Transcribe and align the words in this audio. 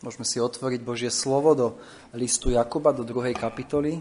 Môžeme 0.00 0.24
si 0.24 0.40
otvoriť 0.40 0.80
Božie 0.80 1.12
slovo 1.12 1.52
do 1.52 1.76
listu 2.16 2.48
Jakuba, 2.48 2.88
do 2.88 3.04
druhej 3.04 3.36
kapitoly. 3.36 4.00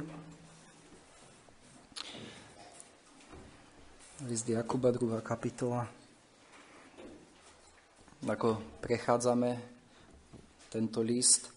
List 4.24 4.48
Jakuba, 4.48 4.96
druhá 4.96 5.20
kapitola. 5.20 5.92
Ako 8.24 8.64
prechádzame 8.80 9.60
tento 10.72 11.04
list, 11.04 11.52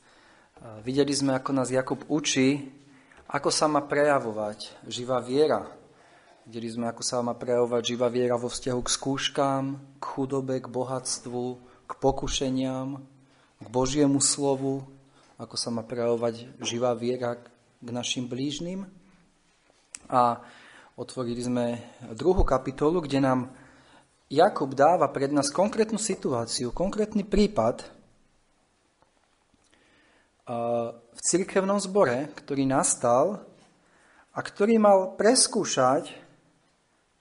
videli 0.82 1.14
sme, 1.14 1.38
ako 1.38 1.50
nás 1.54 1.70
Jakub 1.70 2.02
učí, 2.10 2.66
ako 3.30 3.46
sa 3.54 3.70
má 3.70 3.78
prejavovať 3.86 4.90
živá 4.90 5.22
viera. 5.22 5.70
Videli 6.50 6.66
sme, 6.66 6.90
ako 6.90 7.02
sa 7.06 7.22
má 7.22 7.38
prejavovať 7.38 7.94
živá 7.94 8.10
viera 8.10 8.34
vo 8.34 8.50
vzťahu 8.50 8.80
k 8.82 8.90
skúškám, 8.90 9.64
k 10.02 10.02
chudobe, 10.02 10.58
k 10.58 10.66
bohatstvu, 10.66 11.62
k 11.86 11.92
pokušeniam, 12.02 13.06
k 13.62 13.66
Božiemu 13.70 14.18
slovu, 14.18 14.82
ako 15.38 15.54
sa 15.54 15.70
má 15.70 15.86
prejavovať 15.86 16.58
živá 16.62 16.92
viera 16.98 17.38
k 17.78 17.88
našim 17.88 18.26
blížnym. 18.26 18.86
A 20.10 20.42
otvorili 20.98 21.40
sme 21.40 21.78
druhú 22.12 22.42
kapitolu, 22.42 23.00
kde 23.02 23.22
nám 23.22 23.40
Jakub 24.32 24.72
dáva 24.72 25.12
pred 25.12 25.28
nás 25.28 25.52
konkrétnu 25.52 26.00
situáciu, 26.00 26.72
konkrétny 26.72 27.22
prípad 27.22 27.84
v 31.12 31.20
cirkevnom 31.20 31.78
zbore, 31.78 32.32
ktorý 32.34 32.64
nastal 32.64 33.44
a 34.32 34.38
ktorý 34.40 34.80
mal 34.80 35.14
preskúšať 35.20 36.08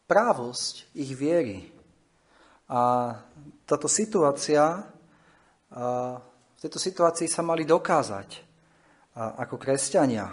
právosť 0.07 0.87
ich 0.95 1.12
viery. 1.12 1.67
A 2.71 3.13
táto 3.67 3.91
situácia 3.91 4.87
v 6.61 6.70
tejto 6.70 6.77
situácii 6.77 7.25
sa 7.25 7.41
mali 7.41 7.65
dokázať 7.65 8.29
ako 9.17 9.57
kresťania. 9.57 10.29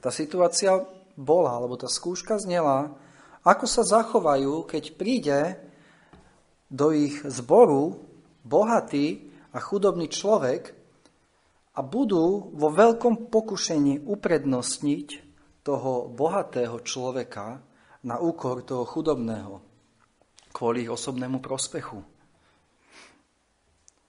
Tá 0.00 0.08
situácia 0.08 0.80
bola, 1.12 1.60
alebo 1.60 1.76
tá 1.76 1.92
skúška 1.92 2.40
znela, 2.40 2.96
ako 3.44 3.68
sa 3.68 3.84
zachovajú, 3.84 4.64
keď 4.64 4.84
príde 4.96 5.60
do 6.72 6.88
ich 6.96 7.20
zboru 7.20 8.00
bohatý 8.48 9.28
a 9.52 9.60
chudobný 9.60 10.08
človek 10.08 10.72
a 11.76 11.84
budú 11.84 12.48
vo 12.56 12.72
veľkom 12.72 13.28
pokušení 13.28 14.08
uprednostniť 14.08 15.08
toho 15.68 16.08
bohatého 16.08 16.80
človeka 16.80 17.60
na 18.08 18.16
úkor 18.24 18.64
toho 18.64 18.88
chudobného 18.88 19.60
kvôli 20.48 20.88
ich 20.88 20.92
osobnému 20.96 21.44
prospechu. 21.44 22.00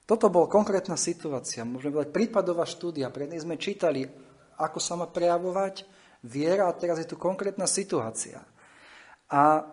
Toto 0.09 0.25
bola 0.33 0.49
konkrétna 0.49 0.97
situácia, 0.97 1.61
môžeme 1.61 2.01
povedať 2.01 2.17
prípadová 2.17 2.65
štúdia. 2.65 3.13
Pred 3.13 3.29
sme 3.37 3.61
čítali, 3.61 4.09
ako 4.57 4.81
sa 4.81 4.97
má 4.97 5.05
prejavovať 5.05 5.85
viera 6.25 6.65
a 6.65 6.73
teraz 6.73 6.97
je 6.97 7.13
tu 7.13 7.13
konkrétna 7.13 7.69
situácia. 7.69 8.41
A 9.29 9.69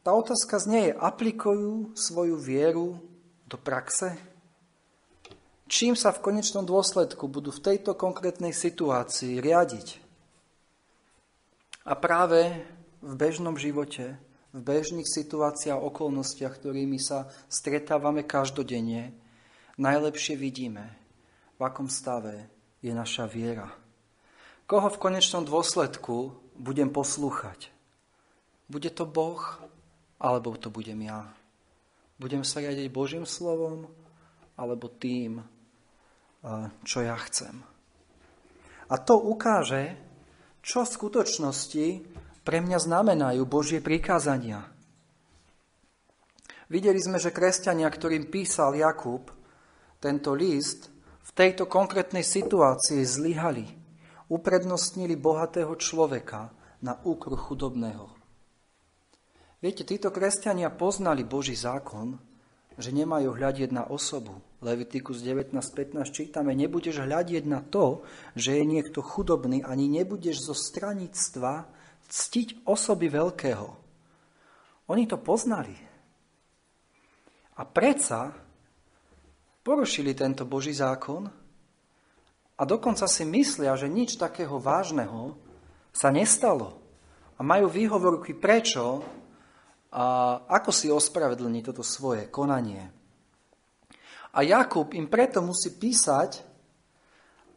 tá 0.00 0.10
otázka 0.16 0.56
znie 0.56 0.96
aplikujú 0.96 1.92
svoju 1.92 2.40
vieru 2.40 2.96
do 3.44 3.60
praxe? 3.60 4.16
Čím 5.68 6.00
sa 6.00 6.16
v 6.16 6.32
konečnom 6.32 6.64
dôsledku 6.64 7.28
budú 7.28 7.52
v 7.52 7.60
tejto 7.60 7.92
konkrétnej 7.92 8.56
situácii 8.56 9.36
riadiť? 9.36 10.00
A 11.84 11.92
práve 11.92 12.56
v 13.04 13.12
bežnom 13.20 13.60
živote, 13.60 14.16
v 14.56 14.60
bežných 14.64 15.04
situáciách 15.04 15.76
a 15.76 15.84
okolnostiach, 15.92 16.56
ktorými 16.56 16.96
sa 16.96 17.28
stretávame 17.52 18.24
každodenne, 18.24 19.21
najlepšie 19.78 20.34
vidíme, 20.36 20.84
v 21.56 21.60
akom 21.62 21.86
stave 21.86 22.50
je 22.82 22.90
naša 22.90 23.30
viera. 23.30 23.70
Koho 24.66 24.88
v 24.88 25.00
konečnom 25.00 25.44
dôsledku 25.44 26.34
budem 26.56 26.88
poslúchať? 26.90 27.70
Bude 28.66 28.88
to 28.88 29.04
Boh, 29.04 29.40
alebo 30.16 30.56
to 30.56 30.72
budem 30.72 31.02
ja? 31.04 31.28
Budem 32.16 32.46
sa 32.46 32.62
riadiť 32.62 32.88
Božím 32.88 33.26
slovom, 33.26 33.90
alebo 34.54 34.86
tým, 34.88 35.42
čo 36.86 36.98
ja 37.02 37.16
chcem? 37.28 37.62
A 38.92 38.94
to 39.00 39.18
ukáže, 39.18 39.96
čo 40.62 40.86
v 40.86 40.94
skutočnosti 40.94 41.86
pre 42.46 42.58
mňa 42.62 42.78
znamenajú 42.78 43.42
Božie 43.48 43.80
prikázania. 43.82 44.68
Videli 46.70 47.00
sme, 47.02 47.18
že 47.18 47.34
kresťania, 47.34 47.90
ktorým 47.90 48.30
písal 48.30 48.76
Jakub, 48.78 49.28
tento 50.02 50.34
list 50.34 50.90
v 51.22 51.30
tejto 51.30 51.70
konkrétnej 51.70 52.26
situácii 52.26 53.06
zlyhali. 53.06 53.70
Uprednostnili 54.26 55.14
bohatého 55.14 55.78
človeka 55.78 56.50
na 56.82 56.98
úkruh 57.06 57.38
chudobného. 57.38 58.10
Viete, 59.62 59.86
títo 59.86 60.10
kresťania 60.10 60.74
poznali 60.74 61.22
Boží 61.22 61.54
zákon, 61.54 62.18
že 62.74 62.90
nemajú 62.90 63.38
hľadieť 63.38 63.70
na 63.70 63.86
osobu. 63.86 64.42
Levitikus 64.58 65.22
19.15 65.22 66.02
čítame, 66.10 66.56
nebudeš 66.58 66.98
hľadieť 66.98 67.44
na 67.46 67.62
to, 67.62 68.02
že 68.34 68.58
je 68.58 68.64
niekto 68.66 69.04
chudobný, 69.04 69.62
ani 69.62 69.86
nebudeš 69.86 70.50
zo 70.50 70.54
stranictva 70.56 71.70
ctiť 72.10 72.66
osoby 72.66 73.06
veľkého. 73.06 73.68
Oni 74.90 75.04
to 75.06 75.20
poznali. 75.20 75.76
A 77.54 77.62
predsa 77.68 78.34
porušili 79.62 80.14
tento 80.14 80.42
Boží 80.44 80.74
zákon 80.74 81.30
a 82.58 82.62
dokonca 82.62 83.06
si 83.06 83.22
myslia, 83.26 83.74
že 83.78 83.90
nič 83.90 84.18
takého 84.18 84.58
vážneho 84.58 85.38
sa 85.94 86.10
nestalo. 86.10 86.78
A 87.38 87.46
majú 87.46 87.66
výhovorky 87.66 88.38
prečo 88.38 89.02
a 89.92 90.38
ako 90.46 90.70
si 90.70 90.86
ospravedlní 90.90 91.62
toto 91.62 91.82
svoje 91.82 92.30
konanie. 92.30 92.90
A 94.32 94.40
Jakub 94.40 94.94
im 94.94 95.10
preto 95.10 95.44
musí 95.44 95.74
písať 95.74 96.40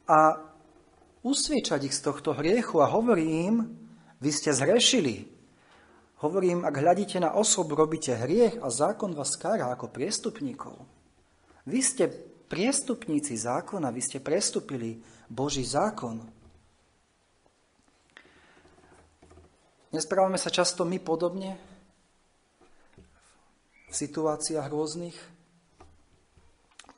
a 0.09 0.37
usviečať 1.23 1.89
ich 1.89 1.95
z 1.95 2.01
tohto 2.05 2.35
hriechu 2.35 2.83
a 2.83 2.91
hovorí 2.91 3.49
im, 3.49 3.55
vy 4.19 4.29
ste 4.29 4.51
zhrešili. 4.51 5.31
Hovorím, 6.21 6.63
ak 6.65 6.75
hľadíte 6.75 7.17
na 7.19 7.35
osobu, 7.35 7.75
robíte 7.75 8.15
hriech 8.15 8.59
a 8.59 8.67
zákon 8.73 9.13
vás 9.13 9.37
kára 9.37 9.71
ako 9.71 9.91
priestupníkov. 9.91 10.94
Vy 11.65 11.79
ste 11.81 12.05
priestupníci 12.45 13.33
zákona, 13.33 13.89
vy 13.89 14.01
ste 14.01 14.21
prestúpili 14.21 15.01
Boží 15.25 15.65
zákon. 15.65 16.21
Nesprávame 19.89 20.37
sa 20.37 20.53
často 20.53 20.85
my 20.85 21.01
podobne 21.01 21.57
v 23.89 23.93
situáciách 23.93 24.67
rôznych? 24.69 25.17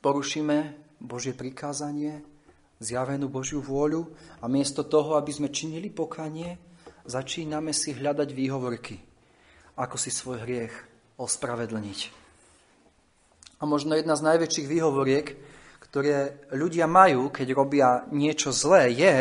Porušíme 0.04 0.76
Božie 1.00 1.32
prikázanie, 1.32 2.20
zjavenú 2.82 3.32
Božiu 3.32 3.64
vôľu 3.64 4.10
a 4.42 4.46
miesto 4.50 4.84
toho, 4.84 5.16
aby 5.16 5.32
sme 5.32 5.48
činili 5.48 5.88
pokanie, 5.88 6.58
začíname 7.08 7.72
si 7.72 7.96
hľadať 7.96 8.28
výhovorky, 8.36 9.00
ako 9.80 9.96
si 9.96 10.10
svoj 10.12 10.44
hriech 10.44 10.74
ospravedlniť. 11.16 12.27
A 13.58 13.66
možno 13.66 13.98
jedna 13.98 14.14
z 14.14 14.22
najväčších 14.22 14.70
výhovoriek, 14.70 15.26
ktoré 15.82 16.38
ľudia 16.54 16.86
majú, 16.86 17.32
keď 17.32 17.48
robia 17.56 17.88
niečo 18.14 18.54
zlé, 18.54 18.94
je, 18.94 19.16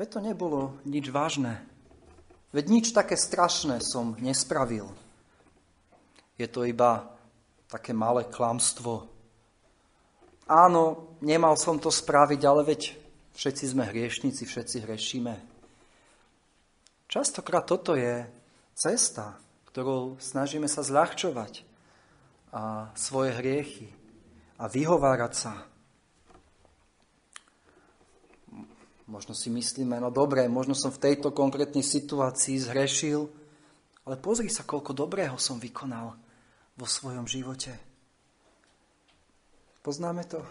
veď 0.00 0.08
to 0.08 0.20
nebolo 0.22 0.80
nič 0.88 1.12
vážne. 1.12 1.60
Veď 2.56 2.64
nič 2.72 2.86
také 2.96 3.18
strašné 3.18 3.84
som 3.84 4.16
nespravil. 4.16 4.88
Je 6.40 6.48
to 6.48 6.64
iba 6.64 7.10
také 7.66 7.90
malé 7.90 8.24
klamstvo. 8.30 9.10
Áno, 10.46 11.18
nemal 11.20 11.58
som 11.58 11.76
to 11.82 11.90
spraviť, 11.90 12.40
ale 12.46 12.62
veď 12.62 12.94
všetci 13.34 13.64
sme 13.74 13.84
hriešnici, 13.90 14.46
všetci 14.46 14.76
hrešíme. 14.86 15.34
Častokrát 17.10 17.66
toto 17.66 17.98
je 17.98 18.24
cesta, 18.78 19.42
ktorou 19.66 20.16
snažíme 20.22 20.70
sa 20.70 20.86
zľahčovať 20.86 21.65
a 22.54 22.92
svoje 22.94 23.34
hriechy 23.34 23.88
a 24.56 24.70
vyhovárať 24.70 25.32
sa. 25.34 25.52
Možno 29.06 29.38
si 29.38 29.52
myslíme, 29.54 30.02
no 30.02 30.10
dobre, 30.10 30.50
možno 30.50 30.74
som 30.74 30.90
v 30.90 30.98
tejto 30.98 31.30
konkrétnej 31.30 31.82
situácii 31.82 32.58
zhrešil, 32.58 33.30
ale 34.06 34.16
pozri 34.18 34.50
sa, 34.50 34.66
koľko 34.66 34.94
dobrého 34.94 35.38
som 35.38 35.62
vykonal 35.62 36.18
vo 36.74 36.86
svojom 36.86 37.26
živote. 37.26 37.70
Poznáme 39.86 40.26
to? 40.26 40.42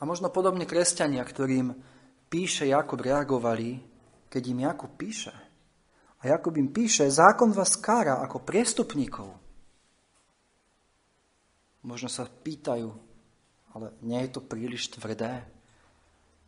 A 0.00 0.08
možno 0.08 0.32
podobne 0.32 0.64
kresťania, 0.64 1.20
ktorým 1.20 1.76
píše 2.32 2.64
Jakub, 2.64 3.04
reagovali, 3.04 3.82
keď 4.32 4.42
im 4.48 4.58
Jakub 4.64 4.92
píše– 4.96 5.34
a 6.18 6.22
Jakub 6.26 6.54
im 6.58 6.68
píše, 6.74 7.06
zákon 7.06 7.54
vás 7.54 7.78
kára 7.78 8.18
ako 8.18 8.42
priestupníkov. 8.42 9.30
možno 11.86 12.10
sa 12.10 12.26
pýtajú, 12.28 12.90
ale 13.72 13.94
nie 14.02 14.20
je 14.26 14.30
to 14.36 14.40
príliš 14.44 14.92
tvrdé 14.92 15.46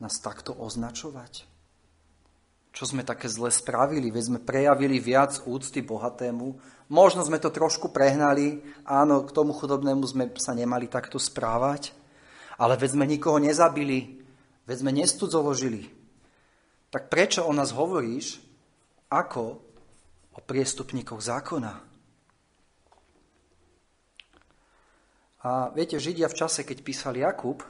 nás 0.01 0.17
takto 0.19 0.57
označovať? 0.57 1.47
Čo 2.71 2.85
sme 2.87 3.03
také 3.03 3.27
zle 3.27 3.51
spravili? 3.51 4.15
Veď 4.15 4.25
sme 4.31 4.41
prejavili 4.41 5.03
viac 5.03 5.43
úcty 5.43 5.83
bohatému. 5.83 6.55
Možno 6.87 7.27
sme 7.27 7.43
to 7.43 7.51
trošku 7.51 7.91
prehnali. 7.91 8.63
Áno, 8.87 9.27
k 9.27 9.35
tomu 9.35 9.51
chudobnému 9.51 10.07
sme 10.07 10.31
sa 10.39 10.55
nemali 10.55 10.87
takto 10.87 11.19
správať. 11.19 11.91
Ale 12.57 12.79
veď 12.79 12.95
sme 12.95 13.11
nikoho 13.11 13.43
nezabili. 13.43 14.23
Veď 14.71 14.87
sme 14.87 14.93
nestudzoložili. 14.95 15.91
Tak 16.95 17.11
prečo 17.11 17.43
o 17.43 17.51
nás 17.51 17.75
hovoríš 17.75 18.39
ako 19.11 19.45
o 20.31 20.41
priestupníkoch 20.41 21.19
zákona? 21.19 21.73
A 25.41 25.73
viete, 25.75 25.99
Židia 25.99 26.31
v 26.31 26.39
čase, 26.39 26.63
keď 26.63 26.79
písal 26.85 27.17
Jakub, 27.17 27.65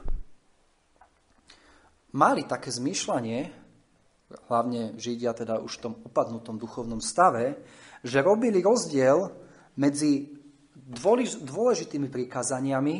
mali 2.13 2.43
také 2.43 2.69
zmýšľanie, 2.69 3.39
hlavne 4.51 4.99
Židia 4.99 5.31
teda 5.33 5.57
už 5.63 5.79
v 5.79 5.83
tom 5.89 5.93
upadnutom 6.03 6.59
duchovnom 6.59 6.99
stave, 6.99 7.57
že 8.03 8.21
robili 8.21 8.59
rozdiel 8.59 9.31
medzi 9.79 10.29
dôležitými 11.41 12.11
prikázaniami 12.11 12.95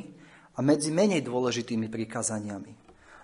a 0.56 0.60
medzi 0.64 0.90
menej 0.92 1.22
dôležitými 1.28 1.92
prikázaniami. 1.92 2.72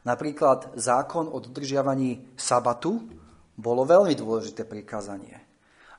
Napríklad 0.03 0.75
zákon 0.79 1.31
o 1.31 1.39
dodržiavaní 1.39 2.35
sabatu 2.35 3.16
bolo 3.57 3.83
veľmi 3.83 4.13
dôležité 4.13 4.63
prikázanie. 4.63 5.42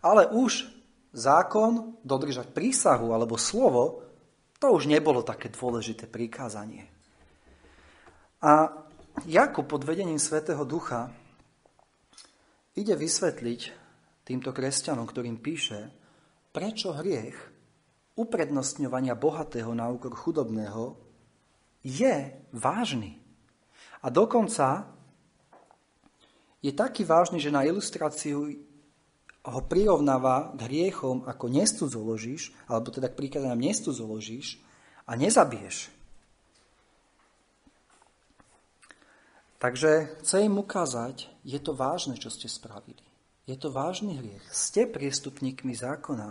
Ale 0.00 0.30
už 0.30 0.70
zákon 1.10 1.98
dodržať 2.06 2.54
prísahu 2.54 3.10
alebo 3.10 3.34
slovo, 3.34 4.06
to 4.62 4.70
už 4.70 4.86
nebolo 4.86 5.26
také 5.26 5.50
dôležité 5.50 6.06
prikázanie. 6.06 6.86
A 8.38 8.70
Jakub 9.26 9.66
pod 9.66 9.82
vedením 9.82 10.22
Svetého 10.22 10.62
Ducha 10.62 11.10
ide 12.78 12.94
vysvetliť 12.94 13.60
týmto 14.22 14.54
kresťanom, 14.54 15.02
ktorým 15.10 15.42
píše, 15.42 15.90
prečo 16.54 16.94
hriech 16.94 17.34
uprednostňovania 18.14 19.18
bohatého 19.18 19.74
na 19.74 19.90
úkor 19.90 20.14
chudobného 20.14 20.94
je 21.82 22.34
vážny. 22.54 23.18
A 24.02 24.10
dokonca 24.10 24.97
je 26.58 26.72
taký 26.74 27.06
vážny, 27.06 27.38
že 27.38 27.54
na 27.54 27.62
ilustráciu 27.62 28.50
ho 29.48 29.60
prirovnáva 29.64 30.52
k 30.58 30.66
hriechom 30.66 31.24
ako 31.24 31.46
nestudzoložíš, 31.48 32.52
alebo 32.66 32.90
teda 32.90 33.08
k 33.08 33.18
príkazaniam 33.18 33.58
nestudzoložíš 33.58 34.60
a 35.06 35.14
nezabiješ. 35.14 35.94
Takže 39.58 40.22
chcem 40.22 40.46
im 40.46 40.62
ukázať, 40.62 41.26
je 41.42 41.58
to 41.58 41.74
vážne, 41.74 42.14
čo 42.14 42.30
ste 42.30 42.46
spravili. 42.46 43.02
Je 43.48 43.58
to 43.58 43.74
vážny 43.74 44.14
hriech. 44.14 44.44
Ste 44.54 44.86
priestupníkmi 44.86 45.74
zákona. 45.74 46.30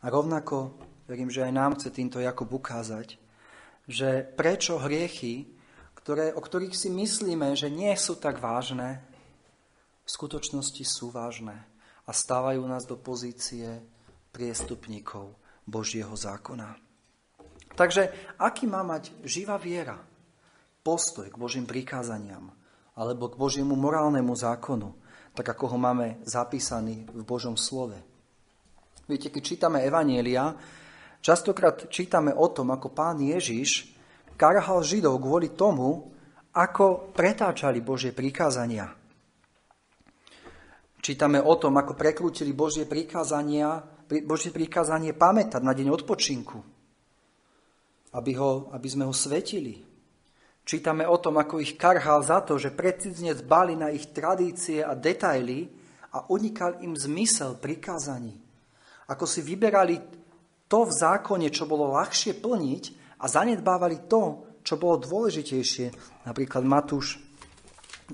A 0.00 0.06
rovnako, 0.08 0.72
verím, 1.04 1.28
že 1.28 1.44
aj 1.44 1.52
nám 1.52 1.76
chce 1.76 1.92
týmto 1.92 2.16
Jakub 2.16 2.48
ukázať, 2.48 3.20
že 3.84 4.24
prečo 4.24 4.80
hriechy, 4.80 5.52
ktoré, 5.92 6.32
o 6.32 6.40
ktorých 6.40 6.72
si 6.72 6.88
myslíme, 6.88 7.52
že 7.58 7.68
nie 7.68 7.92
sú 7.98 8.16
tak 8.16 8.40
vážne, 8.40 9.04
v 10.04 10.08
skutočnosti 10.08 10.84
sú 10.86 11.10
vážne 11.14 11.56
a 12.04 12.10
stávajú 12.10 12.62
nás 12.66 12.84
do 12.84 12.98
pozície 12.98 13.80
priestupníkov 14.34 15.34
Božieho 15.66 16.12
zákona. 16.14 16.76
Takže 17.78 18.34
aký 18.38 18.66
má 18.66 18.82
mať 18.82 19.14
živá 19.22 19.56
viera? 19.56 20.10
postoj 20.80 21.28
k 21.28 21.36
Božím 21.36 21.68
prikázaniam 21.68 22.52
alebo 22.96 23.32
k 23.32 23.38
Božiemu 23.38 23.78
morálnemu 23.78 24.34
zákonu, 24.36 24.92
tak 25.32 25.56
ako 25.56 25.76
ho 25.76 25.78
máme 25.78 26.20
zapísaný 26.26 27.06
v 27.08 27.22
Božom 27.24 27.56
slove. 27.56 27.96
Viete, 29.06 29.32
keď 29.32 29.42
čítame 29.42 29.78
Evanielia, 29.86 30.52
častokrát 31.24 31.88
čítame 31.88 32.34
o 32.34 32.50
tom, 32.50 32.74
ako 32.74 32.92
pán 32.92 33.22
Ježiš 33.22 33.94
karhal 34.36 34.84
Židov 34.84 35.22
kvôli 35.22 35.54
tomu, 35.54 36.12
ako 36.50 37.14
pretáčali 37.14 37.78
Božie 37.80 38.10
prikázania. 38.10 38.90
Čítame 41.00 41.40
o 41.40 41.56
tom, 41.56 41.80
ako 41.80 41.96
prekrútili 41.96 42.52
Božie 42.52 42.84
prikázania, 42.84 43.80
Božie 44.24 44.52
prikázanie 44.52 45.16
pamätať 45.16 45.64
na 45.64 45.72
deň 45.72 45.88
odpočinku, 45.96 46.60
aby, 48.12 48.32
ho, 48.36 48.68
aby 48.76 48.88
sme 48.88 49.08
ho 49.08 49.14
svetili, 49.16 49.90
Čítame 50.70 51.02
o 51.02 51.18
tom, 51.18 51.34
ako 51.40 51.58
ich 51.58 51.74
karhal 51.74 52.22
za 52.22 52.46
to, 52.46 52.54
že 52.54 52.70
precízne 52.70 53.34
zbali 53.34 53.74
na 53.74 53.90
ich 53.90 54.14
tradície 54.14 54.84
a 54.84 54.94
detaily 54.94 55.66
a 56.14 56.30
unikal 56.30 56.78
im 56.86 56.94
zmysel 56.94 57.58
prikázaní. 57.58 58.38
Ako 59.10 59.26
si 59.26 59.42
vyberali 59.42 59.98
to 60.70 60.86
v 60.86 60.92
zákone, 60.94 61.50
čo 61.50 61.66
bolo 61.66 61.90
ľahšie 61.98 62.38
plniť 62.38 62.84
a 63.18 63.26
zanedbávali 63.26 64.06
to, 64.06 64.46
čo 64.62 64.78
bolo 64.78 65.02
dôležitejšie. 65.02 65.90
Napríklad 66.30 66.62
Matúš 66.62 67.18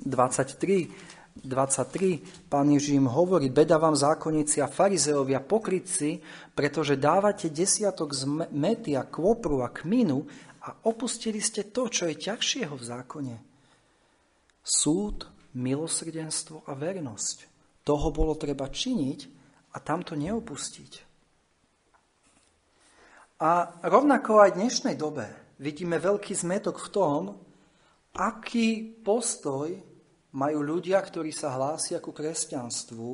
23, 0.00 1.05
23, 1.44 2.48
pán 2.48 2.72
Ježím 2.72 3.06
hovorí, 3.10 3.52
beda 3.52 3.76
vám 3.76 3.92
zákonníci 3.92 4.64
a 4.64 4.70
farizeovia, 4.70 5.44
pokrytci, 5.44 6.20
pretože 6.56 6.96
dávate 6.96 7.52
desiatok 7.52 8.16
z 8.16 8.48
mety 8.52 8.96
a 8.96 9.04
kvopru 9.04 9.60
a 9.60 9.68
kminu 9.68 10.24
a 10.64 10.88
opustili 10.88 11.38
ste 11.38 11.68
to, 11.68 11.92
čo 11.92 12.08
je 12.08 12.16
ťažšieho 12.16 12.74
v 12.74 12.84
zákone. 12.84 13.34
Súd, 14.64 15.28
milosrdenstvo 15.56 16.66
a 16.66 16.72
vernosť. 16.74 17.36
Toho 17.86 18.08
bolo 18.10 18.34
treba 18.34 18.66
činiť 18.66 19.20
a 19.72 19.78
tamto 19.78 20.18
neopustiť. 20.18 20.92
A 23.36 23.68
rovnako 23.84 24.40
aj 24.42 24.56
v 24.56 24.58
dnešnej 24.64 24.96
dobe 24.96 25.28
vidíme 25.60 26.00
veľký 26.00 26.32
zmetok 26.32 26.80
v 26.80 26.88
tom, 26.88 27.20
aký 28.16 28.96
postoj 29.04 29.76
majú 30.36 30.60
ľudia, 30.60 31.00
ktorí 31.00 31.32
sa 31.32 31.56
hlásia 31.56 31.96
ku 31.96 32.12
kresťanstvu, 32.12 33.08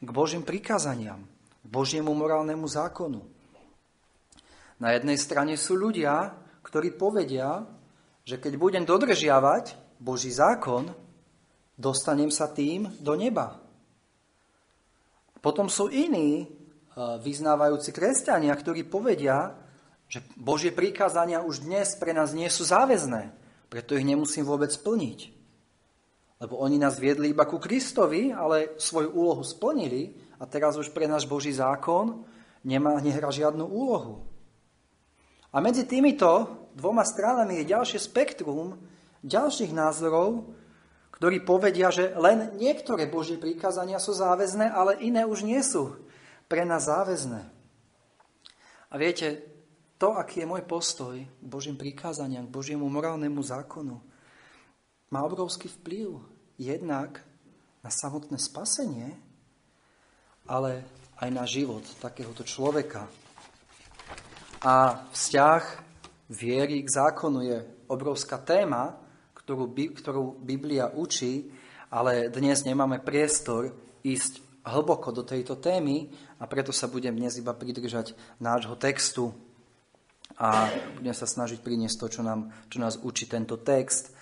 k 0.00 0.08
Božím 0.08 0.40
prikázaniam, 0.40 1.20
k 1.60 1.66
Božiemu 1.68 2.16
morálnemu 2.16 2.64
zákonu. 2.64 3.20
Na 4.80 4.96
jednej 4.96 5.20
strane 5.20 5.60
sú 5.60 5.76
ľudia, 5.76 6.32
ktorí 6.64 6.96
povedia, 6.96 7.68
že 8.24 8.40
keď 8.40 8.56
budem 8.56 8.84
dodržiavať 8.88 9.76
Boží 10.00 10.32
zákon, 10.32 10.88
dostanem 11.76 12.32
sa 12.32 12.48
tým 12.48 12.88
do 12.96 13.12
neba. 13.12 13.60
Potom 15.44 15.68
sú 15.68 15.92
iní 15.92 16.40
e, 16.40 16.46
vyznávajúci 16.96 17.92
kresťania, 17.92 18.56
ktorí 18.56 18.88
povedia, 18.88 19.52
že 20.08 20.24
Božie 20.40 20.72
prikázania 20.72 21.44
už 21.44 21.68
dnes 21.68 21.92
pre 22.00 22.16
nás 22.16 22.32
nie 22.32 22.48
sú 22.48 22.64
záväzné, 22.64 23.28
preto 23.68 23.92
ich 23.92 24.08
nemusím 24.08 24.48
vôbec 24.48 24.72
splniť. 24.72 25.33
Lebo 26.44 26.60
oni 26.60 26.76
nás 26.76 27.00
viedli 27.00 27.32
iba 27.32 27.48
ku 27.48 27.56
Kristovi, 27.56 28.28
ale 28.28 28.76
svoju 28.76 29.16
úlohu 29.16 29.40
splnili 29.40 30.12
a 30.36 30.44
teraz 30.44 30.76
už 30.76 30.92
pre 30.92 31.08
náš 31.08 31.24
Boží 31.24 31.48
zákon 31.56 32.20
nemá, 32.60 33.00
nehrá 33.00 33.32
žiadnu 33.32 33.64
úlohu. 33.64 34.28
A 35.48 35.64
medzi 35.64 35.88
týmito 35.88 36.28
dvoma 36.76 37.00
stranami 37.00 37.64
je 37.64 37.72
ďalšie 37.72 37.96
spektrum 37.96 38.76
ďalších 39.24 39.72
názorov, 39.72 40.52
ktorí 41.16 41.40
povedia, 41.48 41.88
že 41.88 42.12
len 42.12 42.52
niektoré 42.60 43.08
Božie 43.08 43.40
prikázania 43.40 43.96
sú 43.96 44.12
záväzné, 44.12 44.68
ale 44.68 45.00
iné 45.00 45.24
už 45.24 45.48
nie 45.48 45.64
sú 45.64 45.96
pre 46.44 46.68
nás 46.68 46.92
záväzné. 46.92 47.40
A 48.92 48.94
viete, 49.00 49.40
to, 49.96 50.12
aký 50.12 50.44
je 50.44 50.50
môj 50.50 50.62
postoj 50.68 51.16
k 51.16 51.46
Božím 51.48 51.80
prikázaniam, 51.80 52.44
k 52.44 52.52
Božiemu 52.52 52.84
morálnemu 52.92 53.40
zákonu, 53.40 53.96
má 55.08 55.24
obrovský 55.24 55.72
vplyv 55.80 56.33
jednak 56.58 57.22
na 57.84 57.90
samotné 57.90 58.38
spasenie, 58.38 59.12
ale 60.48 60.84
aj 61.20 61.28
na 61.30 61.44
život 61.48 61.84
takéhoto 62.00 62.44
človeka, 62.44 63.08
a 64.64 65.04
vzťah 65.12 65.62
viery 66.32 66.80
k 66.80 66.88
zákonu 66.88 67.44
je 67.44 67.58
obrovská 67.92 68.40
téma, 68.40 68.96
ktorú, 69.36 69.68
ktorú 69.68 70.40
Biblia 70.40 70.88
učí, 70.88 71.52
ale 71.92 72.32
dnes 72.32 72.64
nemáme 72.64 73.04
priestor 73.04 73.76
ísť 74.00 74.40
hlboko 74.64 75.12
do 75.12 75.20
tejto 75.20 75.60
témy 75.60 76.08
a 76.40 76.48
preto 76.48 76.72
sa 76.72 76.88
budem 76.88 77.12
dnes 77.12 77.36
iba 77.36 77.52
pridržať 77.52 78.16
nášho 78.40 78.72
textu 78.80 79.36
a 80.40 80.72
budem 80.96 81.12
sa 81.12 81.28
snažiť 81.28 81.60
priniesť 81.60 82.00
to, 82.00 82.06
čo, 82.08 82.22
nám, 82.24 82.48
čo 82.72 82.80
nás 82.80 82.96
učí 82.96 83.28
tento 83.28 83.60
text 83.60 84.16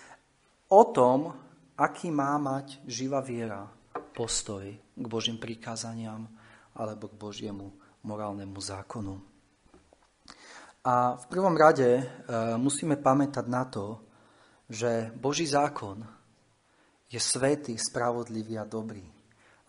o 0.75 0.83
tom, 0.91 1.39
aký 1.77 2.13
má 2.13 2.37
mať 2.37 2.81
živá 2.85 3.21
viera 3.25 3.69
postoj 4.13 4.65
k 4.77 5.05
Božím 5.09 5.41
prikázaniam 5.41 6.29
alebo 6.77 7.09
k 7.09 7.17
Božiemu 7.17 7.73
morálnemu 8.05 8.59
zákonu. 8.61 9.21
A 10.83 11.15
v 11.15 11.25
prvom 11.31 11.55
rade 11.55 11.87
e, 11.87 12.05
musíme 12.59 12.99
pamätať 12.99 13.47
na 13.47 13.63
to, 13.71 14.03
že 14.67 15.15
Boží 15.15 15.47
zákon 15.47 16.03
je 17.07 17.21
svetý, 17.23 17.79
spravodlivý 17.79 18.59
a 18.59 18.67
dobrý, 18.67 19.05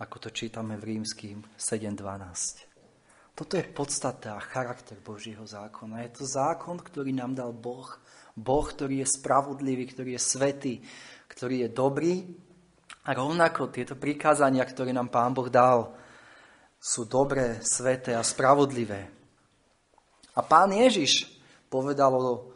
ako 0.01 0.15
to 0.17 0.29
čítame 0.33 0.73
v 0.79 0.97
rímským 0.97 1.37
7.12. 1.53 2.73
Toto 3.33 3.57
je 3.57 3.65
podstata 3.65 4.37
a 4.37 4.45
charakter 4.45 4.97
Božího 5.01 5.45
zákona. 5.45 6.05
Je 6.05 6.21
to 6.21 6.25
zákon, 6.25 6.77
ktorý 6.77 7.13
nám 7.13 7.33
dal 7.33 7.49
Boh. 7.53 7.89
Boh, 8.33 8.65
ktorý 8.65 9.05
je 9.05 9.13
spravodlivý, 9.13 9.89
ktorý 9.89 10.17
je 10.17 10.21
svetý, 10.21 10.73
ktorý 11.33 11.65
je 11.65 11.69
dobrý. 11.73 12.13
A 13.03 13.17
rovnako 13.17 13.73
tieto 13.73 13.99
prikázania, 13.99 14.63
ktoré 14.63 14.93
nám 14.95 15.11
Pán 15.11 15.33
Boh 15.35 15.49
dal, 15.51 15.91
sú 16.83 17.09
dobré, 17.09 17.63
sveté 17.63 18.13
a 18.13 18.23
spravodlivé. 18.23 19.07
A 20.35 20.41
pán 20.43 20.75
Ježiš 20.75 21.31
povedal 21.71 22.11
o, 22.13 22.51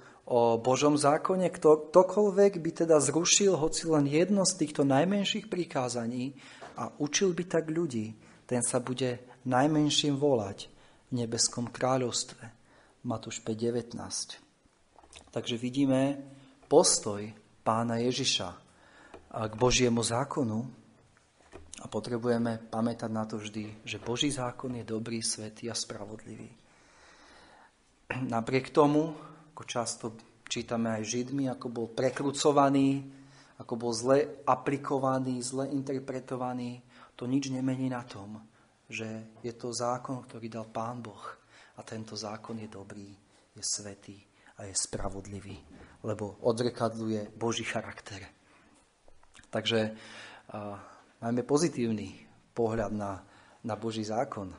Božom 0.60 1.00
zákone, 1.00 1.48
kto, 1.48 1.90
ktokoľvek 1.90 2.60
by 2.60 2.72
teda 2.84 3.00
zrušil 3.00 3.56
hoci 3.56 3.88
len 3.88 4.04
jedno 4.04 4.44
z 4.44 4.54
týchto 4.60 4.84
najmenších 4.84 5.48
prikázaní 5.48 6.36
a 6.76 6.92
učil 7.00 7.32
by 7.32 7.44
tak 7.48 7.72
ľudí, 7.72 8.20
ten 8.44 8.60
sa 8.60 8.84
bude 8.84 9.24
najmenším 9.48 10.20
volať 10.20 10.68
v 11.08 11.24
nebeskom 11.24 11.72
kráľovstve. 11.72 12.44
Matúš 13.08 13.40
5.19. 13.40 13.96
Takže 15.32 15.56
vidíme 15.56 16.20
postoj 16.68 17.24
pána 17.64 18.04
Ježiša 18.04 18.67
k 19.32 19.54
Božiemu 19.60 20.02
zákonu 20.02 20.64
a 21.84 21.86
potrebujeme 21.86 22.58
pamätať 22.72 23.12
na 23.12 23.28
to 23.28 23.38
vždy, 23.38 23.86
že 23.86 24.02
Boží 24.02 24.34
zákon 24.34 24.74
je 24.74 24.86
dobrý, 24.88 25.22
svetý 25.22 25.70
a 25.70 25.76
spravodlivý. 25.78 26.50
Napriek 28.08 28.72
tomu, 28.72 29.14
ako 29.54 29.64
často 29.68 30.06
čítame 30.48 30.96
aj 30.96 31.04
Židmi, 31.04 31.52
ako 31.52 31.68
bol 31.70 31.88
prekrucovaný, 31.92 33.04
ako 33.60 33.74
bol 33.76 33.92
zle 33.92 34.42
aplikovaný, 34.48 35.44
zle 35.44 35.70
interpretovaný, 35.70 36.82
to 37.18 37.28
nič 37.28 37.50
nemení 37.50 37.90
na 37.90 38.06
tom, 38.06 38.40
že 38.88 39.36
je 39.44 39.54
to 39.54 39.74
zákon, 39.74 40.24
ktorý 40.24 40.48
dal 40.48 40.66
Pán 40.70 41.04
Boh. 41.04 41.22
A 41.78 41.86
tento 41.86 42.18
zákon 42.18 42.58
je 42.58 42.70
dobrý, 42.70 43.10
je 43.54 43.62
svetý 43.62 44.18
a 44.58 44.66
je 44.66 44.74
spravodlivý, 44.74 45.58
lebo 46.02 46.42
odrekadluje 46.42 47.38
Boží 47.38 47.66
charakter. 47.66 48.37
Takže 49.58 49.80
uh, 49.90 50.78
majme 51.18 51.42
pozitívny 51.42 52.14
pohľad 52.54 52.94
na, 52.94 53.26
na 53.66 53.74
Boží 53.74 54.06
zákon, 54.06 54.54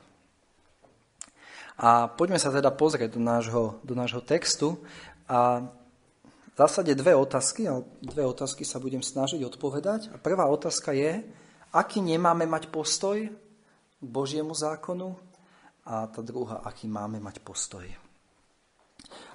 a 1.79 2.11
poďme 2.11 2.35
sa 2.35 2.51
teda 2.51 2.75
pozrieť 2.75 3.15
do 3.15 3.23
nášho, 3.23 3.79
do 3.87 3.95
nášho 3.95 4.19
textu. 4.19 4.83
A 5.31 5.63
v 6.51 6.55
zásade 6.59 6.91
dve 6.91 7.15
otázky, 7.15 7.71
ale 7.71 7.87
dve 8.03 8.27
otázky 8.27 8.67
sa 8.67 8.83
budem 8.83 8.99
snažiť 8.99 9.39
odpovedať. 9.47 10.11
A 10.11 10.19
prvá 10.19 10.43
otázka 10.51 10.91
je, 10.91 11.23
aký 11.71 12.03
nemáme 12.03 12.43
mať 12.43 12.67
postoj 12.67 13.31
k 13.95 14.03
Božiemu 14.03 14.51
zákonu 14.51 15.15
a 15.87 16.11
tá 16.11 16.19
druhá, 16.19 16.59
aký 16.67 16.91
máme 16.91 17.23
mať 17.23 17.39
postoj. 17.39 17.87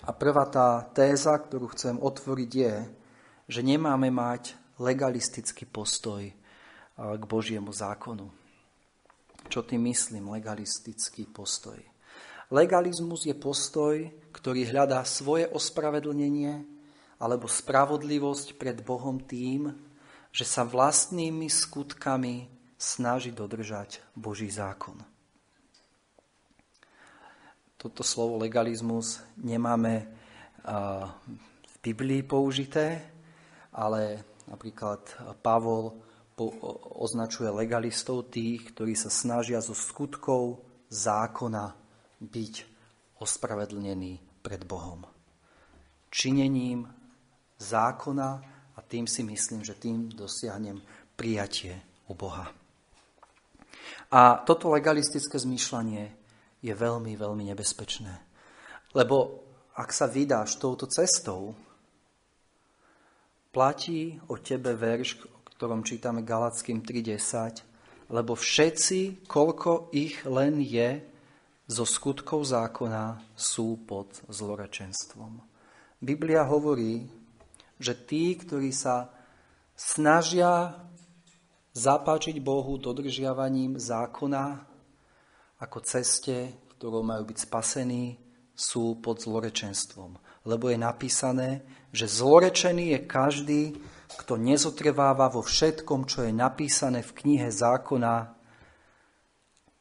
A 0.04 0.12
prvá 0.12 0.44
tá 0.44 0.84
téza, 0.92 1.32
ktorú 1.40 1.72
chcem 1.72 1.96
otvoriť 1.96 2.50
je, 2.52 2.74
že 3.48 3.60
nemáme 3.64 4.12
mať 4.12 4.52
legalistický 4.80 5.66
postoj 5.68 6.22
k 6.94 7.22
Božiemu 7.26 7.70
zákonu. 7.74 8.30
Čo 9.50 9.66
tým 9.66 9.90
myslím, 9.92 10.32
legalistický 10.32 11.28
postoj? 11.28 11.76
Legalizmus 12.48 13.26
je 13.28 13.34
postoj, 13.34 14.08
ktorý 14.32 14.68
hľadá 14.68 15.02
svoje 15.04 15.48
ospravedlnenie 15.50 16.64
alebo 17.20 17.48
spravodlivosť 17.48 18.56
pred 18.60 18.80
Bohom 18.84 19.20
tým, 19.20 19.72
že 20.34 20.44
sa 20.44 20.66
vlastnými 20.66 21.46
skutkami 21.46 22.50
snaží 22.74 23.30
dodržať 23.30 24.02
Boží 24.12 24.50
zákon. 24.50 24.98
Toto 27.78 28.02
slovo 28.02 28.40
legalizmus 28.40 29.20
nemáme 29.36 30.08
v 30.64 31.74
Biblii 31.84 32.24
použité, 32.24 33.12
ale 33.72 34.24
napríklad 34.48 35.00
Pavol 35.40 35.94
označuje 36.98 37.46
legalistov 37.46 38.30
tých, 38.30 38.74
ktorí 38.74 38.98
sa 38.98 39.08
snažia 39.08 39.62
zo 39.62 39.72
skutkov 39.72 40.62
zákona 40.90 41.74
byť 42.18 42.54
ospravedlnený 43.22 44.42
pred 44.42 44.66
Bohom. 44.66 45.06
Činením 46.10 46.86
zákona 47.58 48.30
a 48.74 48.78
tým 48.82 49.06
si 49.06 49.22
myslím, 49.22 49.62
že 49.62 49.78
tým 49.78 50.10
dosiahnem 50.10 50.82
prijatie 51.14 51.78
u 52.10 52.14
Boha. 52.18 52.50
A 54.10 54.42
toto 54.42 54.74
legalistické 54.74 55.38
zmýšľanie 55.38 56.04
je 56.62 56.74
veľmi, 56.74 57.14
veľmi 57.14 57.44
nebezpečné. 57.54 58.14
Lebo 58.94 59.42
ak 59.74 59.90
sa 59.90 60.06
vydáš 60.06 60.62
touto 60.62 60.86
cestou, 60.86 61.54
platí 63.54 64.18
o 64.26 64.34
tebe 64.34 64.74
verš, 64.74 65.22
o 65.30 65.38
ktorom 65.54 65.86
čítame 65.86 66.26
Galackým 66.26 66.82
3.10, 66.82 68.10
lebo 68.10 68.34
všetci, 68.34 69.30
koľko 69.30 69.94
ich 69.94 70.26
len 70.26 70.58
je, 70.58 70.98
zo 71.70 71.86
skutkov 71.86 72.44
zákona 72.44 73.22
sú 73.32 73.80
pod 73.86 74.10
zlorečenstvom. 74.28 75.40
Biblia 76.02 76.44
hovorí, 76.44 77.08
že 77.80 77.96
tí, 77.96 78.36
ktorí 78.36 78.68
sa 78.74 79.08
snažia 79.72 80.76
zapáčiť 81.72 82.36
Bohu 82.44 82.76
dodržiavaním 82.76 83.80
zákona 83.80 84.60
ako 85.64 85.78
ceste, 85.80 86.52
ktorou 86.76 87.00
majú 87.00 87.32
byť 87.32 87.38
spasení, 87.48 88.20
sú 88.52 89.00
pod 89.00 89.24
zlorečenstvom. 89.24 90.20
Lebo 90.44 90.68
je 90.68 90.78
napísané, 90.78 91.64
že 91.92 92.04
zlorečený 92.04 92.94
je 92.96 93.00
každý, 93.08 93.62
kto 94.14 94.36
nezotrváva 94.36 95.32
vo 95.32 95.40
všetkom, 95.40 96.04
čo 96.04 96.28
je 96.28 96.32
napísané 96.32 97.00
v 97.00 97.16
knihe 97.24 97.48
zákona, 97.48 98.36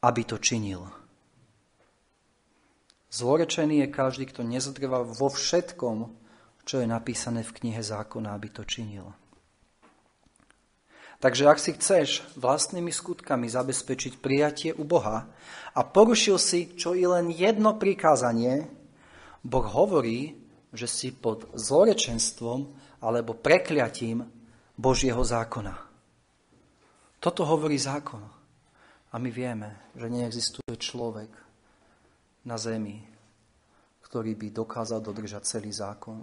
aby 0.04 0.22
to 0.24 0.36
činil. 0.40 0.88
Zlorečený 3.14 3.86
je 3.86 3.88
každý, 3.94 4.24
kto 4.26 4.42
nezodrval 4.42 5.06
vo 5.06 5.30
všetkom, 5.30 6.10
čo 6.66 6.82
je 6.82 6.86
napísané 6.88 7.46
v 7.46 7.54
knihe 7.62 7.78
zákona, 7.78 8.34
aby 8.34 8.48
to 8.50 8.66
činil. 8.66 9.14
Takže 11.22 11.48
ak 11.48 11.58
si 11.62 11.72
chceš 11.72 12.08
vlastnými 12.36 12.92
skutkami 12.92 13.48
zabezpečiť 13.48 14.20
prijatie 14.20 14.70
u 14.76 14.84
Boha 14.84 15.24
a 15.72 15.80
porušil 15.80 16.36
si 16.36 16.74
čo 16.76 16.92
i 16.92 17.06
len 17.06 17.32
jedno 17.32 17.80
prikázanie, 17.80 18.68
Boh 19.40 19.64
hovorí, 19.64 20.43
že 20.74 20.90
si 20.90 21.08
pod 21.14 21.54
zlorečenstvom 21.54 22.66
alebo 23.00 23.38
prekliatím 23.38 24.26
Božieho 24.74 25.22
zákona. 25.22 25.74
Toto 27.22 27.46
hovorí 27.46 27.78
zákon. 27.78 28.20
A 29.14 29.22
my 29.22 29.30
vieme, 29.30 29.94
že 29.94 30.10
neexistuje 30.10 30.74
človek, 30.74 31.44
na 32.44 32.60
zemi, 32.60 33.00
ktorý 34.04 34.36
by 34.36 34.52
dokázal 34.52 35.00
dodržať 35.00 35.48
celý 35.48 35.72
zákon, 35.72 36.20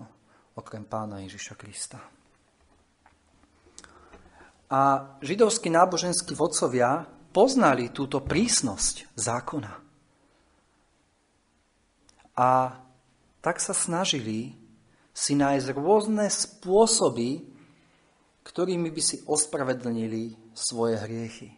okrem 0.54 0.86
pána 0.86 1.26
Ježiša 1.26 1.56
Krista. 1.58 2.00
A 4.72 4.80
židovskí 5.20 5.68
náboženskí 5.68 6.32
vodcovia 6.32 7.04
poznali 7.36 7.92
túto 7.92 8.24
prísnosť 8.24 9.12
zákona. 9.20 9.74
A 12.40 12.50
tak 13.42 13.58
sa 13.58 13.74
snažili 13.74 14.54
si 15.12 15.36
nájsť 15.36 15.68
rôzne 15.76 16.30
spôsoby, 16.30 17.44
ktorými 18.46 18.90
by 18.94 19.02
si 19.02 19.18
ospravedlnili 19.28 20.54
svoje 20.56 20.96
hriechy. 21.02 21.50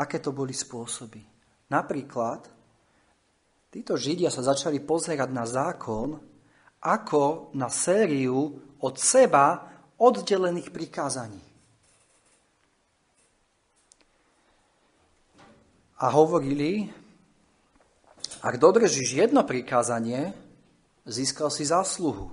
Aké 0.00 0.18
to 0.18 0.34
boli 0.34 0.50
spôsoby? 0.50 1.22
Napríklad 1.70 2.54
Títo 3.74 3.98
Židia 3.98 4.30
sa 4.30 4.46
začali 4.46 4.78
pozerať 4.78 5.34
na 5.34 5.42
zákon 5.42 6.14
ako 6.78 7.50
na 7.58 7.66
sériu 7.66 8.54
od 8.78 8.94
seba 8.94 9.66
oddelených 9.98 10.70
prikázaní. 10.70 11.42
A 15.98 16.06
hovorili, 16.06 16.86
ak 18.46 18.54
dodržíš 18.62 19.26
jedno 19.26 19.42
prikázanie, 19.42 20.30
získal 21.04 21.52
si 21.52 21.64
zásluhu. 21.68 22.32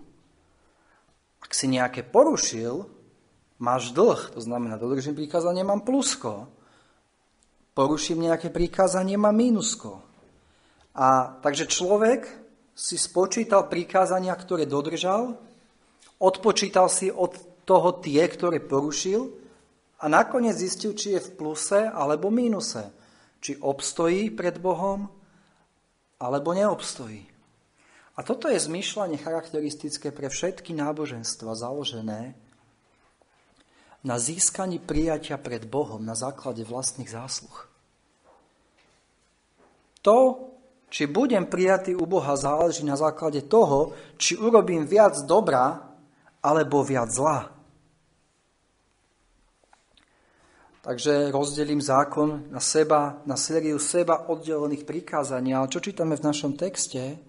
Ak 1.42 1.51
si 1.51 1.68
nejaké 1.68 2.04
porušil, 2.04 2.88
máš 3.60 3.92
dlh, 3.92 4.32
to 4.32 4.40
znamená, 4.40 4.80
dodržím 4.80 5.16
prikázanie, 5.16 5.63
mám 5.63 5.84
plusko. 5.84 6.48
Poruším 7.75 8.32
nejaké 8.32 8.51
prikázanie, 8.51 9.16
mám 9.16 9.36
mínusko. 9.36 10.00
A 10.96 11.40
takže 11.40 11.72
človek 11.72 12.28
si 12.75 13.00
spočítal 13.00 13.72
prikázania, 13.72 14.36
ktoré 14.36 14.68
dodržal, 14.68 15.40
odpočítal 16.20 16.92
si 16.92 17.08
od 17.12 17.36
toho 17.63 18.00
tie, 18.04 18.28
ktoré 18.28 18.60
porušil 18.60 19.32
a 20.01 20.06
nakoniec 20.12 20.58
zistil, 20.58 20.98
či 20.98 21.16
je 21.16 21.22
v 21.22 21.34
pluse 21.38 21.88
alebo 21.88 22.34
mínuse. 22.34 22.92
Či 23.42 23.58
obstojí 23.62 24.30
pred 24.34 24.58
Bohom 24.62 25.10
alebo 26.22 26.54
neobstojí. 26.54 27.31
A 28.15 28.27
toto 28.27 28.51
je 28.51 28.60
zmýšľanie 28.60 29.15
charakteristické 29.15 30.12
pre 30.12 30.27
všetky 30.27 30.75
náboženstva 30.75 31.56
založené 31.56 32.36
na 34.03 34.15
získaní 34.18 34.82
prijatia 34.82 35.38
pred 35.38 35.63
Bohom 35.70 36.01
na 36.01 36.18
základe 36.18 36.65
vlastných 36.65 37.08
zásluh. 37.08 37.70
To, 40.01 40.50
či 40.89 41.06
budem 41.08 41.46
prijatý 41.46 41.94
u 41.96 42.10
Boha, 42.10 42.34
záleží 42.36 42.84
na 42.84 42.98
základe 42.98 43.46
toho, 43.46 43.94
či 44.18 44.36
urobím 44.36 44.89
viac 44.89 45.22
dobra 45.24 45.88
alebo 46.41 46.82
viac 46.82 47.13
zla. 47.13 47.53
Takže 50.82 51.30
rozdelím 51.30 51.77
zákon 51.77 52.50
na 52.50 52.58
seba, 52.58 53.22
na 53.30 53.38
sériu 53.38 53.77
seba 53.77 54.25
oddelených 54.34 54.82
prikázaní. 54.82 55.53
Ale 55.53 55.70
čo 55.70 55.77
čítame 55.77 56.18
v 56.18 56.25
našom 56.25 56.58
texte? 56.58 57.22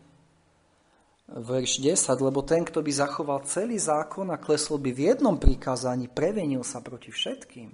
Verš 1.33 1.81
10, 1.81 1.97
lebo 2.21 2.45
ten, 2.45 2.61
kto 2.61 2.85
by 2.85 2.93
zachoval 2.93 3.41
celý 3.49 3.81
zákon 3.81 4.29
a 4.29 4.37
klesol 4.37 4.77
by 4.77 4.93
v 4.93 5.01
jednom 5.09 5.41
prikázaní, 5.41 6.13
prevenil 6.13 6.61
sa 6.61 6.85
proti 6.85 7.09
všetkým. 7.09 7.73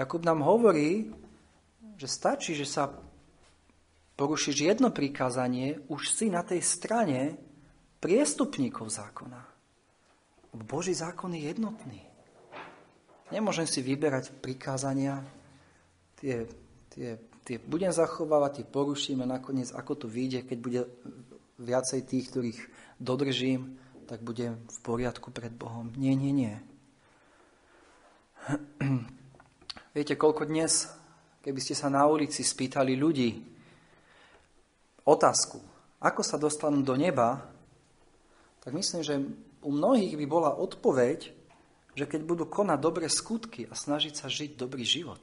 Jakub 0.00 0.24
nám 0.24 0.40
hovorí, 0.40 1.12
že 2.00 2.08
stačí, 2.08 2.56
že 2.56 2.64
sa 2.64 2.88
porušíš 4.16 4.56
jedno 4.64 4.88
prikázanie, 4.90 5.84
už 5.92 6.08
si 6.08 6.32
na 6.32 6.40
tej 6.40 6.64
strane 6.64 7.36
priestupníkov 8.00 8.88
zákona. 8.88 9.40
Boží 10.54 10.94
zákon 10.94 11.34
je 11.34 11.50
jednotný. 11.50 12.00
Nemôžem 13.28 13.66
si 13.66 13.82
vyberať 13.82 14.30
prikázania, 14.38 15.20
tie, 16.16 16.46
tie, 16.94 17.18
tie 17.42 17.56
budem 17.58 17.90
zachovávať, 17.90 18.62
tie 18.62 18.66
poruším 18.68 19.26
a 19.26 19.36
nakoniec 19.40 19.74
ako 19.74 19.92
to 20.04 20.06
vyjde, 20.06 20.46
keď 20.46 20.58
bude 20.62 20.80
viacej 21.58 22.00
tých, 22.06 22.30
ktorých 22.30 22.60
dodržím, 22.98 23.78
tak 24.04 24.20
budem 24.20 24.60
v 24.68 24.78
poriadku 24.84 25.30
pred 25.30 25.52
Bohom. 25.54 25.90
Nie, 25.96 26.12
nie, 26.14 26.32
nie. 26.32 26.54
Viete, 29.96 30.18
koľko 30.18 30.44
dnes, 30.44 30.90
keby 31.40 31.60
ste 31.62 31.78
sa 31.78 31.88
na 31.88 32.04
ulici 32.04 32.44
spýtali 32.44 32.98
ľudí, 32.98 33.30
otázku, 35.06 35.60
ako 36.02 36.20
sa 36.20 36.36
dostanú 36.36 36.84
do 36.84 36.98
neba, 36.98 37.40
tak 38.60 38.72
myslím, 38.76 39.02
že 39.04 39.20
u 39.64 39.70
mnohých 39.72 40.16
by 40.20 40.26
bola 40.28 40.56
odpoveď, 40.56 41.32
že 41.94 42.04
keď 42.04 42.20
budú 42.26 42.44
konať 42.44 42.78
dobré 42.80 43.06
skutky 43.08 43.64
a 43.70 43.74
snažiť 43.76 44.12
sa 44.12 44.26
žiť 44.28 44.58
dobrý 44.58 44.84
život. 44.84 45.20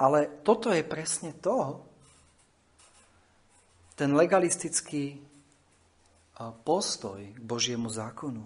Ale 0.00 0.42
toto 0.42 0.72
je 0.72 0.82
presne 0.82 1.36
to, 1.38 1.84
ten 3.94 4.12
legalistický 4.16 5.20
postoj 6.50 7.22
k 7.22 7.40
Božiemu 7.40 7.86
zákonu. 7.86 8.42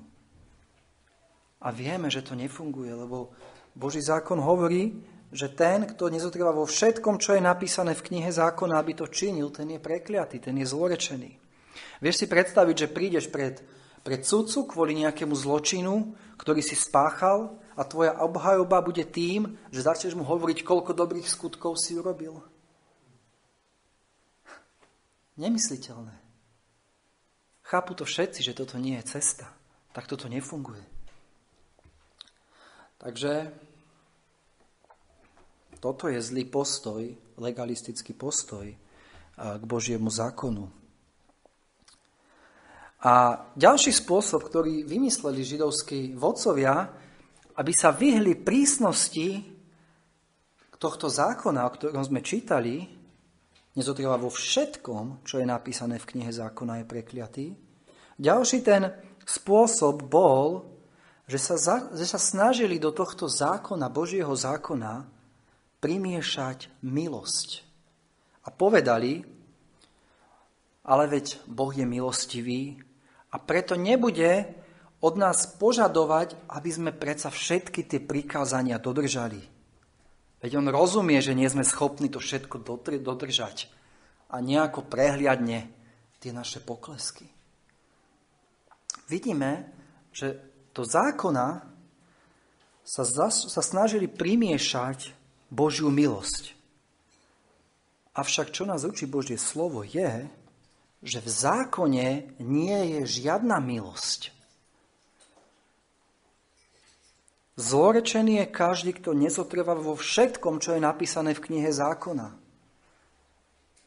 A 1.64 1.72
vieme, 1.72 2.12
že 2.12 2.20
to 2.20 2.36
nefunguje, 2.36 2.92
lebo 2.92 3.32
Boží 3.72 4.04
zákon 4.04 4.36
hovorí, 4.36 4.92
že 5.32 5.50
ten, 5.50 5.88
kto 5.88 6.12
nezotrvá 6.12 6.52
vo 6.52 6.68
všetkom, 6.68 7.18
čo 7.18 7.34
je 7.34 7.42
napísané 7.42 7.96
v 7.96 8.04
knihe 8.12 8.30
zákona, 8.30 8.78
aby 8.78 8.92
to 8.94 9.10
činil, 9.10 9.50
ten 9.50 9.74
je 9.74 9.80
prekliatý, 9.80 10.38
ten 10.38 10.54
je 10.60 10.66
zlorečený. 10.68 11.30
Vieš 12.00 12.24
si 12.24 12.26
predstaviť, 12.28 12.76
že 12.86 12.92
prídeš 12.92 13.26
pred, 13.32 13.58
pred 14.04 14.22
sudcu 14.22 14.70
kvôli 14.70 14.92
nejakému 15.02 15.34
zločinu, 15.34 16.14
ktorý 16.36 16.60
si 16.60 16.76
spáchal 16.76 17.56
a 17.74 17.82
tvoja 17.82 18.20
obhajoba 18.22 18.84
bude 18.84 19.02
tým, 19.08 19.56
že 19.72 19.84
začneš 19.84 20.14
mu 20.14 20.22
hovoriť, 20.22 20.62
koľko 20.62 20.92
dobrých 20.92 21.26
skutkov 21.26 21.80
si 21.80 21.96
urobil. 21.96 22.55
Nemysliteľné. 25.36 26.16
Chápu 27.66 27.92
to 27.92 28.08
všetci, 28.08 28.40
že 28.40 28.56
toto 28.56 28.80
nie 28.80 28.96
je 28.96 29.20
cesta. 29.20 29.52
Tak 29.92 30.08
toto 30.08 30.32
nefunguje. 30.32 30.80
Takže 32.96 33.52
toto 35.76 36.08
je 36.08 36.16
zlý 36.24 36.48
postoj, 36.48 37.04
legalistický 37.36 38.16
postoj 38.16 38.72
k 39.36 39.62
Božiemu 39.68 40.08
zákonu. 40.08 40.72
A 43.04 43.44
ďalší 43.52 43.92
spôsob, 43.92 44.40
ktorý 44.48 44.88
vymysleli 44.88 45.44
židovskí 45.44 46.16
vodcovia, 46.16 46.88
aby 47.60 47.72
sa 47.76 47.92
vyhli 47.92 48.40
prísnosti 48.40 49.44
tohto 50.80 51.12
zákona, 51.12 51.68
o 51.68 51.74
ktorom 51.76 52.04
sme 52.04 52.24
čítali, 52.24 52.95
nezotrvá 53.76 54.16
vo 54.16 54.32
všetkom, 54.32 55.22
čo 55.22 55.38
je 55.38 55.46
napísané 55.46 56.00
v 56.00 56.08
knihe 56.16 56.32
zákona, 56.32 56.82
je 56.82 56.90
prekliatý. 56.90 57.46
Ďalší 58.16 58.64
ten 58.64 58.88
spôsob 59.28 60.08
bol, 60.08 60.64
že 61.28 61.36
sa, 61.36 61.60
za, 61.60 61.76
že 61.92 62.08
sa 62.08 62.16
snažili 62.16 62.80
do 62.80 62.90
tohto 62.90 63.28
zákona, 63.28 63.92
Božieho 63.92 64.32
zákona, 64.32 65.04
primiešať 65.78 66.72
milosť. 66.80 67.62
A 68.46 68.48
povedali, 68.48 69.26
ale 70.86 71.04
veď 71.10 71.44
Boh 71.44 71.74
je 71.74 71.84
milostivý 71.84 72.78
a 73.34 73.36
preto 73.42 73.74
nebude 73.74 74.48
od 75.02 75.14
nás 75.18 75.44
požadovať, 75.58 76.38
aby 76.48 76.70
sme 76.72 76.90
predsa 76.94 77.28
všetky 77.28 77.84
tie 77.84 78.00
prikázania 78.00 78.80
dodržali. 78.80 79.55
Veď 80.44 80.60
on 80.60 80.68
rozumie, 80.68 81.18
že 81.24 81.32
nie 81.32 81.48
sme 81.48 81.64
schopní 81.64 82.12
to 82.12 82.20
všetko 82.20 82.60
dodržať 83.00 83.72
a 84.28 84.42
nejako 84.44 84.84
prehliadne 84.84 85.70
tie 86.20 86.30
naše 86.34 86.60
poklesky. 86.60 87.24
Vidíme, 89.08 89.70
že 90.12 90.36
do 90.76 90.84
zákona 90.84 91.64
sa, 92.84 93.04
sa 93.32 93.62
snažili 93.64 94.10
primiešať 94.10 95.14
Božiu 95.48 95.88
milosť. 95.88 96.52
Avšak 98.16 98.52
čo 98.52 98.68
nás 98.68 98.84
učí 98.84 99.08
Božie 99.08 99.40
slovo 99.40 99.84
je, 99.84 100.28
že 101.04 101.18
v 101.20 101.28
zákone 101.28 102.08
nie 102.40 102.78
je 102.96 103.00
žiadna 103.24 103.60
milosť. 103.60 104.35
Zlorečený 107.56 108.44
je 108.44 108.46
každý, 108.52 108.92
kto 108.92 109.16
nezotrvá 109.16 109.72
vo 109.72 109.96
všetkom, 109.96 110.60
čo 110.60 110.76
je 110.76 110.80
napísané 110.84 111.32
v 111.32 111.40
knihe 111.40 111.72
zákona. 111.72 112.36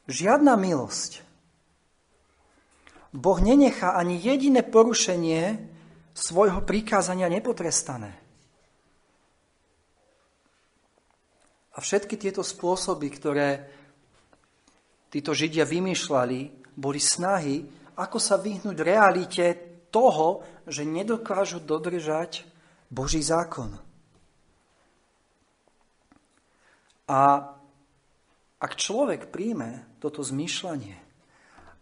Žiadna 0.10 0.58
milosť. 0.58 1.22
Boh 3.14 3.38
nenechá 3.38 3.94
ani 3.94 4.18
jediné 4.18 4.66
porušenie 4.66 5.62
svojho 6.18 6.66
prikázania 6.66 7.30
nepotrestané. 7.30 8.18
A 11.74 11.78
všetky 11.78 12.18
tieto 12.18 12.42
spôsoby, 12.42 13.08
ktoré 13.14 13.70
títo 15.14 15.38
Židia 15.38 15.70
vymýšľali, 15.70 16.74
boli 16.74 16.98
snahy, 16.98 17.70
ako 18.02 18.18
sa 18.18 18.42
vyhnúť 18.42 18.78
realite 18.82 19.46
toho, 19.94 20.42
že 20.66 20.90
nedokážu 20.90 21.62
dodržať 21.62 22.49
Boží 22.90 23.22
zákon. 23.22 23.78
A 27.10 27.20
ak 28.60 28.72
človek 28.76 29.30
príjme 29.34 29.86
toto 29.98 30.22
zmýšľanie, 30.22 30.98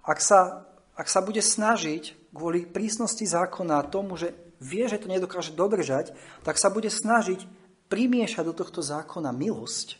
ak 0.08 0.20
sa, 0.24 0.68
ak 0.96 1.08
sa 1.12 1.20
bude 1.20 1.44
snažiť 1.44 2.32
kvôli 2.32 2.64
prísnosti 2.64 3.28
zákona 3.28 3.82
a 3.82 3.88
tomu, 3.88 4.16
že 4.16 4.36
vie, 4.62 4.88
že 4.88 5.02
to 5.02 5.12
nedokáže 5.12 5.52
dodržať, 5.58 6.16
tak 6.46 6.56
sa 6.56 6.72
bude 6.72 6.88
snažiť 6.88 7.44
primiešať 7.88 8.44
do 8.48 8.56
tohto 8.56 8.84
zákona 8.84 9.32
milosť, 9.32 10.00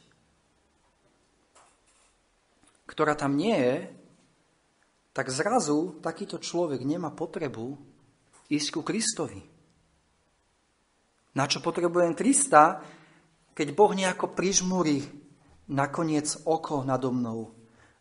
ktorá 2.88 3.16
tam 3.20 3.36
nie 3.36 3.56
je, 3.56 3.76
tak 5.12 5.34
zrazu 5.34 5.98
takýto 6.00 6.38
človek 6.38 6.86
nemá 6.86 7.10
potrebu 7.10 7.76
ísť 8.54 8.68
ku 8.70 8.82
Kristovi. 8.86 9.57
Na 11.38 11.46
čo 11.46 11.62
potrebujem 11.62 12.18
Krista, 12.18 12.82
keď 13.54 13.78
Boh 13.78 13.94
nejako 13.94 14.34
prižmúri 14.34 15.06
nakoniec 15.70 16.34
oko 16.50 16.82
nado 16.82 17.14
mnou. 17.14 17.54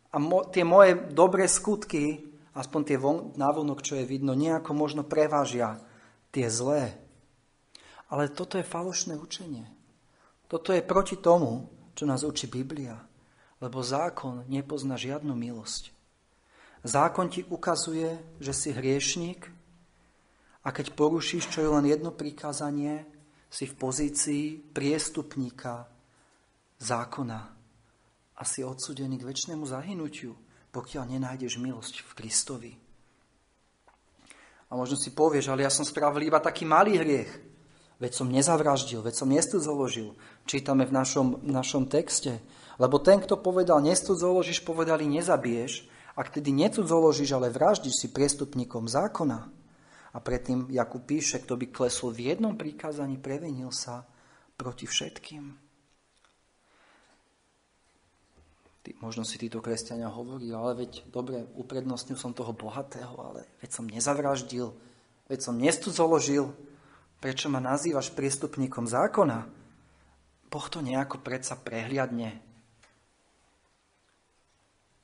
A 0.09 0.17
mo, 0.17 0.49
tie 0.49 0.65
moje 0.65 0.97
dobré 1.13 1.45
skutky, 1.45 2.33
aspoň 2.57 2.81
tie 2.89 2.97
von, 2.97 3.37
návonok, 3.37 3.85
čo 3.85 4.01
je 4.01 4.09
vidno, 4.09 4.33
nejako 4.33 4.73
možno 4.73 5.05
prevážia 5.05 5.77
tie 6.33 6.49
zlé. 6.49 6.97
Ale 8.09 8.33
toto 8.33 8.57
je 8.57 8.65
falošné 8.65 9.21
učenie. 9.21 9.69
Toto 10.49 10.73
je 10.73 10.81
proti 10.81 11.21
tomu, 11.21 11.69
čo 11.93 12.09
nás 12.09 12.25
učí 12.25 12.49
Biblia, 12.49 12.97
lebo 13.61 13.85
zákon 13.85 14.49
nepozná 14.49 14.97
žiadnu 14.97 15.37
milosť. 15.37 15.93
Zákon 16.87 17.29
ti 17.29 17.45
ukazuje, 17.45 18.17
že 18.41 18.57
si 18.57 18.73
hriešník 18.73 19.51
a 20.63 20.69
keď 20.71 20.95
porušíš 20.95 21.51
čo 21.51 21.67
je 21.67 21.71
len 21.73 21.85
jedno 21.85 22.15
prikázanie, 22.15 23.16
si 23.51 23.65
v 23.67 23.75
pozícii 23.75 24.45
priestupníka 24.75 25.87
zákona 26.79 27.41
a 28.37 28.43
si 28.45 28.61
odsudený 28.61 29.17
k 29.23 29.29
väčšnému 29.33 29.65
zahynutiu, 29.65 30.37
pokiaľ 30.75 31.05
nenájdeš 31.17 31.57
milosť 31.57 32.05
v 32.05 32.13
Kristovi. 32.13 32.73
A 34.67 34.73
možno 34.75 34.99
si 34.99 35.15
povieš, 35.15 35.49
ale 35.49 35.63
ja 35.65 35.71
som 35.71 35.87
spravil 35.87 36.27
iba 36.27 36.43
taký 36.43 36.67
malý 36.67 36.99
hriech. 36.99 37.33
Veď 37.97 38.13
som 38.13 38.29
nezavraždil, 38.29 39.01
veď 39.01 39.15
som 39.17 39.31
nestudzoložil. 39.31 40.13
Čítame 40.45 40.85
v 40.85 40.93
našom, 40.93 41.41
v 41.41 41.49
našom 41.55 41.89
texte. 41.89 42.45
Lebo 42.77 43.01
ten, 43.01 43.25
kto 43.25 43.41
povedal 43.41 43.81
nestudzoložíš, 43.81 44.61
povedali 44.69 45.09
nezabiješ, 45.09 45.89
ak 46.13 46.29
tedy 46.29 46.53
necudzoložíš, 46.53 47.33
ale 47.33 47.49
vraždíš 47.49 48.05
si 48.05 48.09
priestupníkom 48.13 48.85
zákona. 48.85 49.49
A 50.17 50.19
predtým 50.25 50.73
Jakub 50.73 51.05
píše, 51.05 51.45
kto 51.45 51.61
by 51.61 51.69
klesol 51.69 52.09
v 52.09 52.33
jednom 52.33 52.57
prikázaní, 52.57 53.21
previnil 53.21 53.69
sa 53.69 54.09
proti 54.57 54.89
všetkým. 54.89 55.53
Ty, 58.81 58.91
možno 59.05 59.29
si 59.29 59.37
títo 59.37 59.61
kresťania 59.61 60.09
hovorí, 60.09 60.49
ale 60.57 60.89
veď 60.89 61.05
dobre, 61.13 61.45
uprednostnil 61.61 62.17
som 62.17 62.33
toho 62.33 62.57
bohatého, 62.57 63.13
ale 63.21 63.45
veď 63.61 63.71
som 63.77 63.85
nezavraždil, 63.85 64.73
veď 65.29 65.39
som 65.45 65.61
nestudzoložil, 65.61 66.49
prečo 67.21 67.53
ma 67.53 67.61
nazývaš 67.61 68.09
priestupníkom 68.17 68.89
zákona? 68.89 69.45
Boh 70.49 70.67
to 70.73 70.81
nejako 70.81 71.21
predsa 71.21 71.61
prehliadne. 71.61 72.41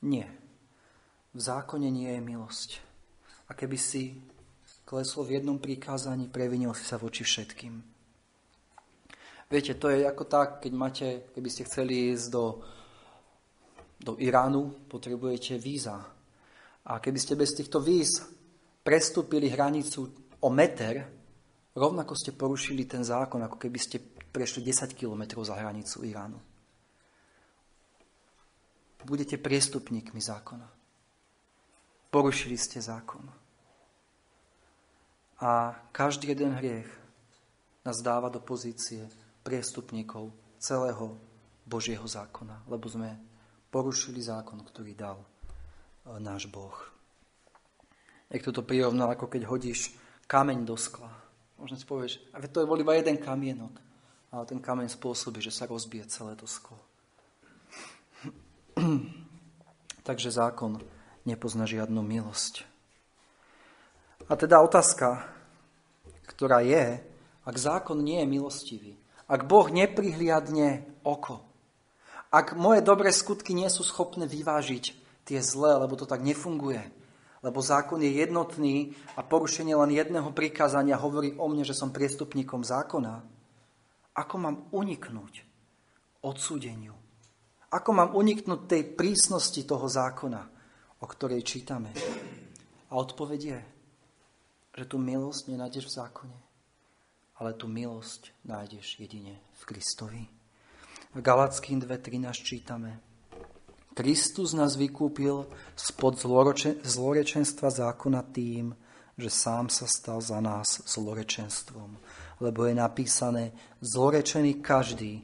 Nie. 0.01 0.31
V 1.37 1.41
zákone 1.43 1.93
nie 1.93 2.17
je 2.17 2.23
milosť. 2.25 2.71
A 3.51 3.53
keby 3.53 3.77
si 3.77 4.17
klesol 4.93 5.25
v 5.25 5.41
jednom 5.41 5.57
prikázaní, 5.57 6.29
previnil 6.29 6.77
si 6.77 6.85
sa 6.85 7.01
voči 7.01 7.25
všetkým. 7.25 7.81
Viete, 9.49 9.81
to 9.81 9.89
je 9.89 10.05
ako 10.05 10.29
tak, 10.29 10.61
keď 10.61 10.73
máte, 10.77 11.07
keby 11.33 11.49
ste 11.49 11.65
chceli 11.65 12.13
ísť 12.13 12.29
do, 12.29 12.61
do 13.97 14.13
Iránu, 14.21 14.85
potrebujete 14.93 15.57
víza. 15.57 15.97
A 16.85 17.01
keby 17.01 17.17
ste 17.17 17.41
bez 17.41 17.57
týchto 17.57 17.81
víz 17.81 18.21
prestúpili 18.85 19.49
hranicu 19.49 20.13
o 20.45 20.49
meter, 20.53 21.09
rovnako 21.73 22.13
ste 22.13 22.37
porušili 22.37 22.85
ten 22.85 23.01
zákon, 23.01 23.41
ako 23.49 23.57
keby 23.57 23.81
ste 23.81 23.97
prešli 24.29 24.61
10 24.61 24.93
kilometrov 24.93 25.41
za 25.49 25.57
hranicu 25.57 26.05
Iránu. 26.05 26.37
Budete 29.09 29.41
priestupníkmi 29.41 30.21
zákona. 30.21 30.69
Porušili 32.13 32.61
ste 32.61 32.77
zákon. 32.85 33.42
A 35.43 35.75
každý 35.91 36.31
jeden 36.31 36.55
hriech 36.55 36.87
nás 37.83 37.99
dáva 37.99 38.31
do 38.31 38.39
pozície 38.39 39.11
priestupníkov 39.43 40.31
celého 40.63 41.19
Božieho 41.67 42.07
zákona, 42.07 42.63
lebo 42.71 42.87
sme 42.87 43.19
porušili 43.75 44.23
zákon, 44.23 44.63
ktorý 44.63 44.95
dal 44.95 45.19
e, 45.19 45.27
náš 46.23 46.47
Boh. 46.47 46.79
Jak 48.31 48.47
toto 48.47 48.63
prirovnal, 48.63 49.19
ako 49.19 49.27
keď 49.27 49.51
hodíš 49.51 49.99
kameň 50.31 50.63
do 50.63 50.79
skla. 50.79 51.11
Možno 51.59 51.75
si 51.75 51.91
povieš, 51.91 52.23
a 52.31 52.39
to 52.47 52.63
je 52.63 52.71
bol 52.71 52.79
iba 52.79 52.95
jeden 52.95 53.19
kamienok, 53.19 53.75
ale 54.31 54.47
ten 54.47 54.63
kameň 54.63 54.95
spôsobí, 54.95 55.43
že 55.43 55.51
sa 55.51 55.67
rozbije 55.67 56.07
celé 56.07 56.39
to 56.39 56.47
sklo. 56.47 56.79
Takže 60.07 60.31
zákon 60.31 60.79
nepozná 61.27 61.67
žiadnu 61.67 61.99
milosť. 61.99 62.72
A 64.33 64.35
teda 64.35 64.65
otázka, 64.65 65.29
ktorá 66.25 66.65
je, 66.65 67.05
ak 67.45 67.57
zákon 67.61 68.01
nie 68.01 68.25
je 68.25 68.33
milostivý, 68.33 68.93
ak 69.29 69.45
Boh 69.45 69.69
neprihliadne 69.69 70.89
oko, 71.05 71.45
ak 72.33 72.57
moje 72.57 72.81
dobré 72.81 73.13
skutky 73.13 73.53
nie 73.53 73.69
sú 73.69 73.85
schopné 73.85 74.25
vyvážiť 74.25 74.97
tie 75.29 75.45
zlé, 75.45 75.77
lebo 75.77 76.01
to 76.01 76.09
tak 76.09 76.25
nefunguje, 76.25 76.81
lebo 77.45 77.61
zákon 77.61 78.01
je 78.01 78.25
jednotný 78.25 78.97
a 79.13 79.21
porušenie 79.21 79.77
len 79.77 79.93
jedného 79.93 80.33
prikázania 80.33 80.97
hovorí 80.97 81.37
o 81.37 81.45
mne, 81.53 81.69
že 81.69 81.77
som 81.77 81.93
priestupníkom 81.93 82.65
zákona, 82.65 83.21
ako 84.17 84.35
mám 84.41 84.57
uniknúť 84.73 85.45
odsúdeniu? 86.25 86.97
Ako 87.69 87.91
mám 87.93 88.17
uniknúť 88.17 88.61
tej 88.65 88.83
prísnosti 88.97 89.61
toho 89.69 89.85
zákona? 89.85 90.53
o 91.03 91.07
ktorej 91.11 91.43
čítame. 91.43 91.91
A 92.87 92.93
odpoveď 92.95 93.41
je, 93.43 93.61
že 94.73 94.85
tú 94.89 94.97
milosť 94.97 95.53
nenájdeš 95.53 95.93
v 95.93 95.97
zákone, 96.01 96.39
ale 97.41 97.53
tú 97.53 97.69
milosť 97.69 98.33
nájdeš 98.45 98.97
jedine 98.99 99.37
v 99.61 99.63
Kristovi. 99.69 100.25
V 101.13 101.21
Galackým 101.21 101.81
2.13 101.81 102.33
čítame, 102.41 103.01
Kristus 103.93 104.57
nás 104.57 104.81
vykúpil 104.81 105.45
spod 105.77 106.17
zlorečenstva 106.81 107.69
zákona 107.69 108.25
tým, 108.33 108.73
že 109.21 109.29
sám 109.29 109.69
sa 109.69 109.85
stal 109.85 110.25
za 110.25 110.41
nás 110.41 110.81
zlorečenstvom. 110.89 112.01
Lebo 112.41 112.65
je 112.65 112.75
napísané, 112.75 113.53
zlorečený 113.85 114.65
každý, 114.65 115.21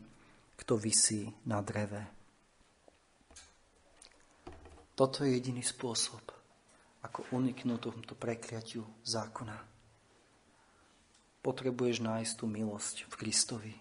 kto 0.60 0.76
visí 0.76 1.32
na 1.48 1.64
dreve. 1.64 2.04
Toto 4.92 5.24
je 5.24 5.32
jediný 5.32 5.64
spôsob, 5.64 6.20
ako 7.02 7.30
uniknúť 7.34 7.78
tomuto 7.78 8.14
prekliatiu 8.18 8.82
zákona. 9.06 9.56
Potrebuješ 11.38 12.02
nájsť 12.02 12.32
tú 12.34 12.44
milosť 12.50 13.06
v 13.06 13.14
Kristovi. 13.14 13.74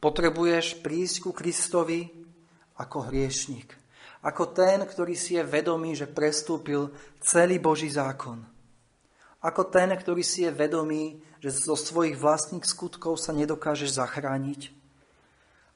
Potrebuješ 0.00 0.80
prísť 0.80 1.16
ku 1.24 1.30
Kristovi 1.36 2.08
ako 2.80 3.12
hriešnik. 3.12 3.76
Ako 4.24 4.56
ten, 4.56 4.80
ktorý 4.80 5.12
si 5.12 5.36
je 5.36 5.44
vedomý, 5.44 5.92
že 5.92 6.08
prestúpil 6.08 6.88
celý 7.20 7.60
Boží 7.60 7.92
zákon. 7.92 8.40
Ako 9.44 9.68
ten, 9.68 9.92
ktorý 9.92 10.24
si 10.24 10.48
je 10.48 10.52
vedomý, 10.52 11.20
že 11.44 11.52
zo 11.52 11.76
svojich 11.76 12.16
vlastných 12.16 12.64
skutkov 12.64 13.20
sa 13.20 13.36
nedokážeš 13.36 14.00
zachrániť. 14.00 14.72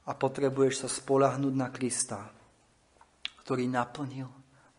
A 0.09 0.17
potrebuješ 0.17 0.81
sa 0.81 0.89
spolahnúť 0.89 1.53
na 1.53 1.69
Krista, 1.69 2.33
ktorý 3.45 3.69
naplnil 3.69 4.25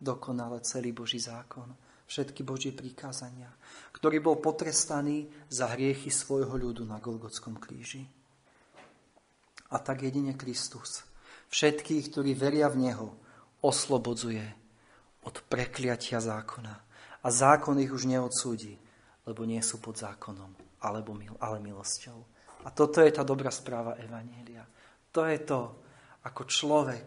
dokonale 0.02 0.58
celý 0.66 0.90
Boží 0.90 1.22
zákon, 1.22 1.70
všetky 2.10 2.42
Božie 2.42 2.74
prikázania, 2.74 3.54
ktorý 3.94 4.18
bol 4.18 4.42
potrestaný 4.42 5.30
za 5.46 5.70
hriechy 5.70 6.10
svojho 6.10 6.58
ľudu 6.58 6.82
na 6.82 6.98
Golgotskom 6.98 7.62
kríži. 7.62 8.02
A 9.70 9.78
tak 9.78 10.02
jedine 10.02 10.34
Kristus 10.34 11.06
všetkých, 11.54 12.10
ktorí 12.10 12.34
veria 12.34 12.66
v 12.66 12.90
Neho, 12.90 13.14
oslobodzuje 13.62 14.42
od 15.22 15.36
prekliatia 15.46 16.18
zákona. 16.18 16.74
A 17.20 17.28
zákon 17.28 17.76
ich 17.78 17.92
už 17.92 18.08
neodsúdi, 18.08 18.74
lebo 19.28 19.44
nie 19.44 19.60
sú 19.60 19.78
pod 19.78 20.00
zákonom, 20.00 20.80
alebo 20.80 21.12
mil, 21.12 21.36
ale 21.38 21.60
milosťou. 21.60 22.18
A 22.64 22.72
toto 22.72 23.04
je 23.04 23.12
tá 23.12 23.22
dobrá 23.22 23.52
správa 23.52 24.00
Evanielia. 24.00 24.64
To 25.12 25.28
je 25.28 25.38
to, 25.44 25.60
ako 26.24 26.42
človek, 26.48 27.06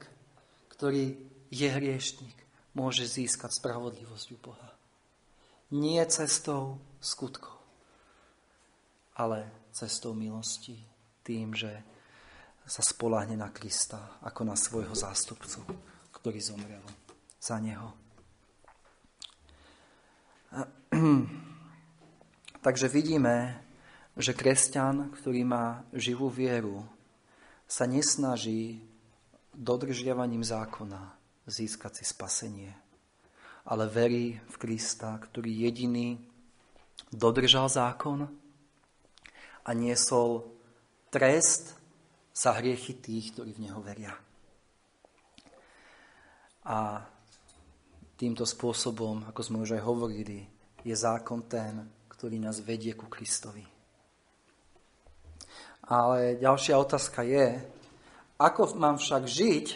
ktorý 0.69 1.17
je 1.49 1.67
hriešnik, 1.69 2.37
môže 2.77 3.05
získať 3.05 3.57
spravodlivosť 3.57 4.27
u 4.33 4.37
Boha. 4.37 4.72
Nie 5.73 6.05
cestou 6.05 6.77
skutkov, 7.01 7.57
ale 9.17 9.49
cestou 9.73 10.13
milosti, 10.13 10.77
tým, 11.25 11.57
že 11.57 11.81
sa 12.63 12.85
spolahne 12.85 13.33
na 13.33 13.49
Krista 13.49 14.21
ako 14.21 14.41
na 14.45 14.55
svojho 14.55 14.93
zástupcu, 14.93 15.65
ktorý 16.13 16.39
zomrel 16.39 16.85
za 17.41 17.57
neho. 17.57 17.89
Takže 22.65 22.87
vidíme, 22.87 23.65
že 24.13 24.37
kresťan, 24.37 25.09
ktorý 25.09 25.41
má 25.41 25.81
živú 25.91 26.29
vieru, 26.29 26.85
sa 27.65 27.89
nesnaží 27.89 28.77
dodržiavaním 29.57 30.45
zákona 30.45 31.17
získať 31.49 31.99
si 31.99 32.05
spasenie. 32.05 32.82
Ale 33.63 33.87
verí 33.87 34.35
v 34.43 34.55
Krista, 34.59 35.15
ktorý 35.15 35.47
jediný 35.63 36.19
dodržal 37.13 37.71
zákon 37.71 38.27
a 39.63 39.69
niesol 39.71 40.43
trest 41.07 41.79
za 42.35 42.51
hriechy 42.59 42.99
tých, 42.99 43.31
ktorí 43.31 43.55
v 43.55 43.63
Neho 43.69 43.79
veria. 43.79 44.11
A 46.67 47.03
týmto 48.19 48.43
spôsobom, 48.43 49.23
ako 49.29 49.41
sme 49.43 49.57
už 49.63 49.79
aj 49.79 49.83
hovorili, 49.83 50.43
je 50.83 50.95
zákon 50.95 51.47
ten, 51.47 51.87
ktorý 52.11 52.39
nás 52.39 52.59
vedie 52.59 52.95
ku 52.95 53.07
Kristovi. 53.07 53.63
Ale 55.87 56.39
ďalšia 56.39 56.79
otázka 56.79 57.23
je, 57.27 57.59
ako 58.39 58.75
mám 58.79 58.99
však 58.99 59.23
žiť, 59.27 59.67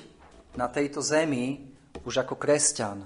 na 0.58 0.66
tejto 0.66 1.06
zemi 1.06 1.70
už 2.02 2.26
ako 2.26 2.34
kresťan 2.34 3.06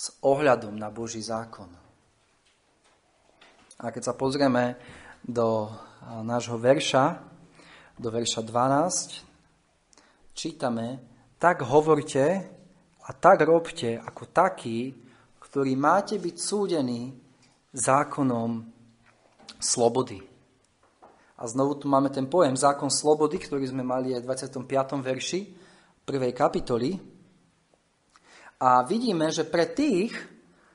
s 0.00 0.16
ohľadom 0.24 0.80
na 0.80 0.88
Boží 0.88 1.20
zákon. 1.20 1.68
A 3.84 3.92
keď 3.92 4.02
sa 4.08 4.14
pozrieme 4.16 4.80
do 5.20 5.68
nášho 6.24 6.56
verša, 6.56 7.20
do 8.00 8.08
verša 8.08 8.40
12, 8.40 10.32
čítame, 10.32 11.04
tak 11.36 11.68
hovorte 11.68 12.48
a 13.04 13.10
tak 13.12 13.44
robte 13.44 14.00
ako 14.00 14.24
takí, 14.32 14.96
ktorí 15.36 15.76
máte 15.76 16.16
byť 16.16 16.36
súdení 16.40 17.12
zákonom 17.76 18.64
slobody. 19.60 20.24
A 21.36 21.44
znovu 21.44 21.76
tu 21.76 21.88
máme 21.92 22.08
ten 22.08 22.24
pojem 22.24 22.56
zákon 22.56 22.88
slobody, 22.88 23.36
ktorý 23.36 23.68
sme 23.68 23.84
mali 23.84 24.16
aj 24.16 24.24
v 24.24 24.28
25. 24.32 24.64
verši 25.04 25.40
prvej 26.08 26.32
kapitoly. 26.32 27.09
A 28.60 28.84
vidíme, 28.84 29.32
že 29.32 29.48
pre 29.48 29.64
tých, 29.64 30.12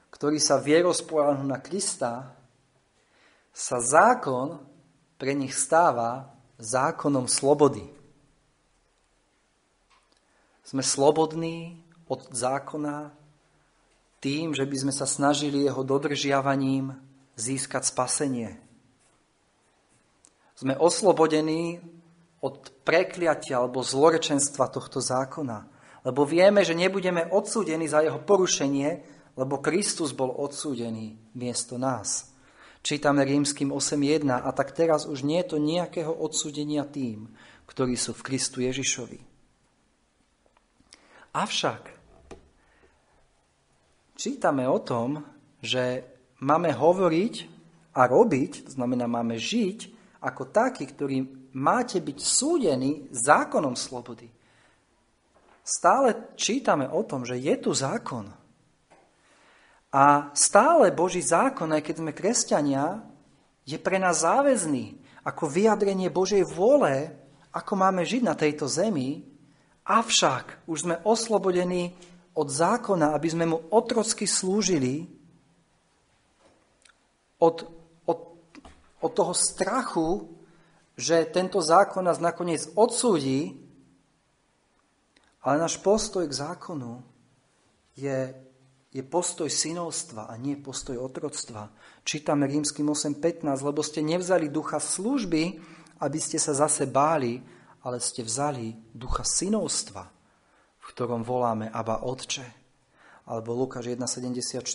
ktorí 0.09 0.41
sa 0.41 0.57
vierou 0.57 0.89
spojahnú 0.89 1.45
na 1.45 1.61
Krista, 1.61 2.33
sa 3.53 3.77
zákon 3.77 4.57
pre 5.21 5.37
nich 5.37 5.53
stáva 5.53 6.33
zákonom 6.57 7.29
slobody. 7.29 7.85
Sme 10.65 10.81
slobodní 10.81 11.77
od 12.09 12.25
zákona 12.33 13.13
tým, 14.17 14.57
že 14.57 14.65
by 14.65 14.75
sme 14.81 14.93
sa 14.95 15.05
snažili 15.05 15.69
jeho 15.69 15.85
dodržiavaním 15.85 16.97
získať 17.37 17.85
spasenie. 17.85 18.57
Sme 20.57 20.73
oslobodení 20.73 21.83
od 22.41 22.71
prekliatia 22.81 23.61
alebo 23.61 23.85
zlorečenstva 23.85 24.71
tohto 24.73 25.03
zákona. 25.03 25.74
Lebo 26.05 26.21
vieme, 26.21 26.61
že 26.61 26.77
nebudeme 26.77 27.25
odsúdení 27.33 27.89
za 27.89 28.05
jeho 28.05 28.21
porušenie, 28.21 28.89
lebo 29.35 29.57
Kristus 29.59 30.13
bol 30.13 30.29
odsúdený 30.29 31.17
miesto 31.33 31.81
nás. 31.81 32.29
Čítame 32.85 33.25
rímským 33.25 33.73
8.1 33.73 34.29
a 34.29 34.49
tak 34.53 34.77
teraz 34.77 35.09
už 35.09 35.25
nie 35.25 35.41
je 35.41 35.49
to 35.49 35.57
nejakého 35.57 36.13
odsúdenia 36.13 36.85
tým, 36.85 37.33
ktorí 37.65 37.97
sú 37.97 38.13
v 38.13 38.21
Kristu 38.21 38.61
Ježišovi. 38.61 39.17
Avšak 41.33 41.83
čítame 44.13 44.69
o 44.69 44.77
tom, 44.77 45.25
že 45.59 46.05
máme 46.45 46.69
hovoriť 46.71 47.33
a 47.97 48.05
robiť, 48.05 48.69
to 48.69 48.71
znamená 48.77 49.09
máme 49.09 49.41
žiť 49.41 49.79
ako 50.21 50.53
takí, 50.53 50.85
ktorí 50.85 51.49
máte 51.57 51.97
byť 51.97 52.17
súdení 52.21 53.09
zákonom 53.09 53.73
slobody. 53.73 54.34
Stále 55.65 56.37
čítame 56.37 56.85
o 56.85 57.01
tom, 57.01 57.25
že 57.25 57.41
je 57.41 57.57
tu 57.57 57.73
zákon. 57.73 58.29
A 59.89 60.29
stále 60.37 60.93
Boží 60.93 61.25
zákon, 61.25 61.65
aj 61.73 61.81
keď 61.81 61.95
sme 62.05 62.11
kresťania, 62.13 63.01
je 63.65 63.81
pre 63.81 63.97
nás 63.97 64.21
záväzný 64.21 65.01
ako 65.25 65.49
vyjadrenie 65.49 66.13
Božej 66.13 66.45
vôle, 66.45 67.09
ako 67.49 67.73
máme 67.73 68.05
žiť 68.05 68.21
na 68.21 68.37
tejto 68.37 68.69
zemi, 68.69 69.25
avšak 69.89 70.69
už 70.69 70.77
sme 70.85 71.01
oslobodení 71.01 71.97
od 72.37 72.45
zákona, 72.45 73.17
aby 73.17 73.27
sme 73.33 73.45
mu 73.49 73.57
otrocky 73.73 74.29
slúžili, 74.29 75.09
od 77.41 77.65
od 79.05 79.11
toho 79.13 79.37
strachu, 79.37 80.33
že 80.97 81.29
tento 81.29 81.61
zákon 81.61 82.01
nás 82.01 82.17
nakoniec 82.17 82.65
odsúdi, 82.73 83.53
ale 85.45 85.61
náš 85.61 85.77
postoj 85.77 86.25
k 86.25 86.33
zákonu 86.33 87.05
je, 87.93 88.33
je 88.89 89.03
postoj 89.05 89.45
synovstva 89.45 90.25
a 90.25 90.33
nie 90.41 90.57
postoj 90.57 90.97
otroctva. 90.97 91.69
Čítame 92.01 92.49
rímským 92.49 92.89
8.15, 92.89 93.45
lebo 93.61 93.85
ste 93.85 94.01
nevzali 94.01 94.49
ducha 94.49 94.81
služby, 94.81 95.61
aby 96.01 96.17
ste 96.17 96.41
sa 96.41 96.57
zase 96.57 96.89
báli, 96.89 97.45
ale 97.85 98.01
ste 98.01 98.25
vzali 98.25 98.73
ducha 98.89 99.21
synovstva, 99.21 100.03
v 100.81 100.85
ktorom 100.89 101.21
voláme 101.21 101.69
Aba 101.69 102.01
Otče. 102.01 102.65
Alebo 103.29 103.53
Lukáš 103.53 103.85
1.74 103.93 104.65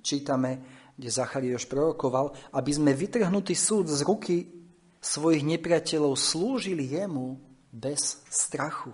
čítame, 0.00 0.50
kde 0.96 1.08
Zachariáš 1.12 1.68
prorokoval, 1.68 2.32
aby 2.56 2.70
sme 2.72 2.96
vytrhnutý 2.96 3.52
súd 3.52 3.92
z 3.92 4.00
ruky 4.08 4.48
svojich 5.04 5.44
nepriateľov 5.44 6.16
slúžili 6.16 6.96
jemu 6.96 7.51
bez 7.72 8.20
strachu. 8.28 8.92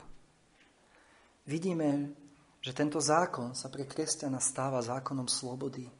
Vidíme, 1.44 2.14
že 2.62 2.70
tento 2.70 3.02
zákon 3.02 3.52
sa 3.58 3.66
pre 3.66 3.84
kresťana 3.84 4.38
stáva 4.38 4.78
zákonom 4.78 5.26
slobody. 5.26 5.90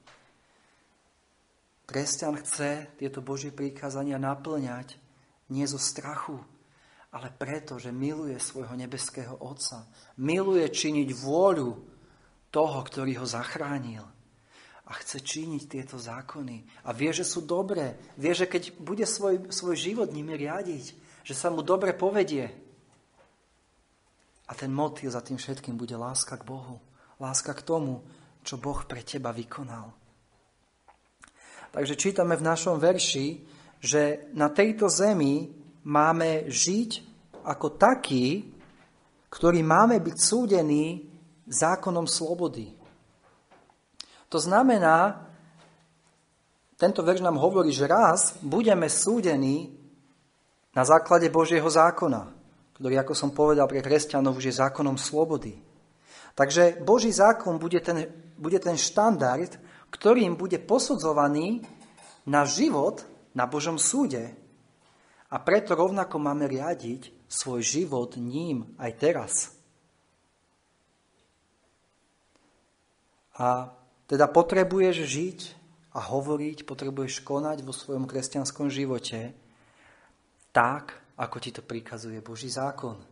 Kresťan 1.89 2.37
chce 2.45 2.87
tieto 3.01 3.25
Božie 3.25 3.51
prikázania 3.51 4.21
naplňať 4.21 5.01
nie 5.49 5.65
zo 5.65 5.81
strachu, 5.81 6.37
ale 7.09 7.33
preto, 7.33 7.81
že 7.81 7.89
miluje 7.89 8.37
svojho 8.37 8.77
nebeského 8.77 9.41
Otca. 9.41 9.89
Miluje 10.21 10.69
činiť 10.69 11.09
vôľu 11.17 11.71
toho, 12.53 12.79
ktorý 12.85 13.25
ho 13.25 13.27
zachránil 13.27 14.05
a 14.89 14.93
chce 15.01 15.25
činiť 15.25 15.63
tieto 15.69 15.97
zákony. 15.97 16.85
A 16.85 16.93
vie, 16.93 17.13
že 17.13 17.25
sú 17.25 17.45
dobré. 17.45 17.97
Vie, 18.21 18.37
že 18.37 18.45
keď 18.45 18.77
bude 18.77 19.09
svoj, 19.09 19.49
svoj 19.49 19.77
život 19.77 20.13
nimi 20.13 20.37
riadiť, 20.37 20.85
že 21.25 21.35
sa 21.37 21.49
mu 21.49 21.65
dobre 21.65 21.97
povedie. 21.97 22.68
A 24.49 24.53
ten 24.57 24.73
motív 24.73 25.13
za 25.13 25.21
tým 25.21 25.37
všetkým 25.37 25.77
bude 25.77 25.93
láska 25.97 26.41
k 26.41 26.49
Bohu. 26.49 26.81
Láska 27.21 27.53
k 27.53 27.63
tomu, 27.63 28.01
čo 28.41 28.57
Boh 28.57 28.81
pre 28.89 29.05
teba 29.05 29.29
vykonal. 29.29 29.93
Takže 31.69 32.01
čítame 32.01 32.33
v 32.33 32.47
našom 32.49 32.81
verši, 32.81 33.45
že 33.79 34.33
na 34.33 34.49
tejto 34.49 34.89
zemi 34.89 35.53
máme 35.85 36.49
žiť 36.49 36.91
ako 37.45 37.77
takí, 37.77 38.57
ktorí 39.29 39.61
máme 39.61 40.01
byť 40.01 40.17
súdení 40.17 41.05
zákonom 41.45 42.09
slobody. 42.09 42.73
To 44.29 44.41
znamená, 44.41 45.29
tento 46.77 47.05
verš 47.05 47.21
nám 47.21 47.37
hovorí, 47.41 47.73
že 47.73 47.89
raz 47.89 48.37
budeme 48.41 48.89
súdení 48.89 49.73
na 50.73 50.85
základe 50.85 51.29
Božieho 51.33 51.67
zákona, 51.67 52.38
ktorý, 52.79 52.95
ako 53.03 53.15
som 53.15 53.31
povedal, 53.35 53.67
pre 53.67 53.83
kresťanov 53.83 54.39
už 54.39 54.51
je 54.51 54.61
zákonom 54.63 54.95
slobody. 54.95 55.59
Takže 56.39 56.79
Boží 56.87 57.11
zákon 57.11 57.59
bude 57.59 57.83
ten, 57.83 58.07
bude 58.39 58.63
ten 58.63 58.79
štandard, 58.79 59.59
ktorým 59.91 60.39
bude 60.39 60.63
posudzovaný 60.63 61.67
na 62.23 62.47
život 62.47 63.03
na 63.35 63.51
Božom 63.51 63.79
súde. 63.79 64.31
A 65.29 65.37
preto 65.43 65.75
rovnako 65.75 66.23
máme 66.23 66.47
riadiť 66.47 67.27
svoj 67.29 67.61
život 67.61 68.17
ním 68.17 68.73
aj 68.81 68.91
teraz. 68.97 69.33
A 73.39 73.75
teda 74.09 74.27
potrebuješ 74.31 74.97
žiť 75.05 75.39
a 75.95 76.01
hovoriť, 76.01 76.65
potrebuješ 76.65 77.23
konať 77.23 77.67
vo 77.67 77.75
svojom 77.75 78.07
kresťanskom 78.07 78.71
živote 78.71 79.35
tak, 80.51 80.97
ako 81.19 81.37
ti 81.43 81.51
to 81.51 81.67
prikazuje 81.67 82.23
Boží 82.23 82.47
zákon. 82.47 83.03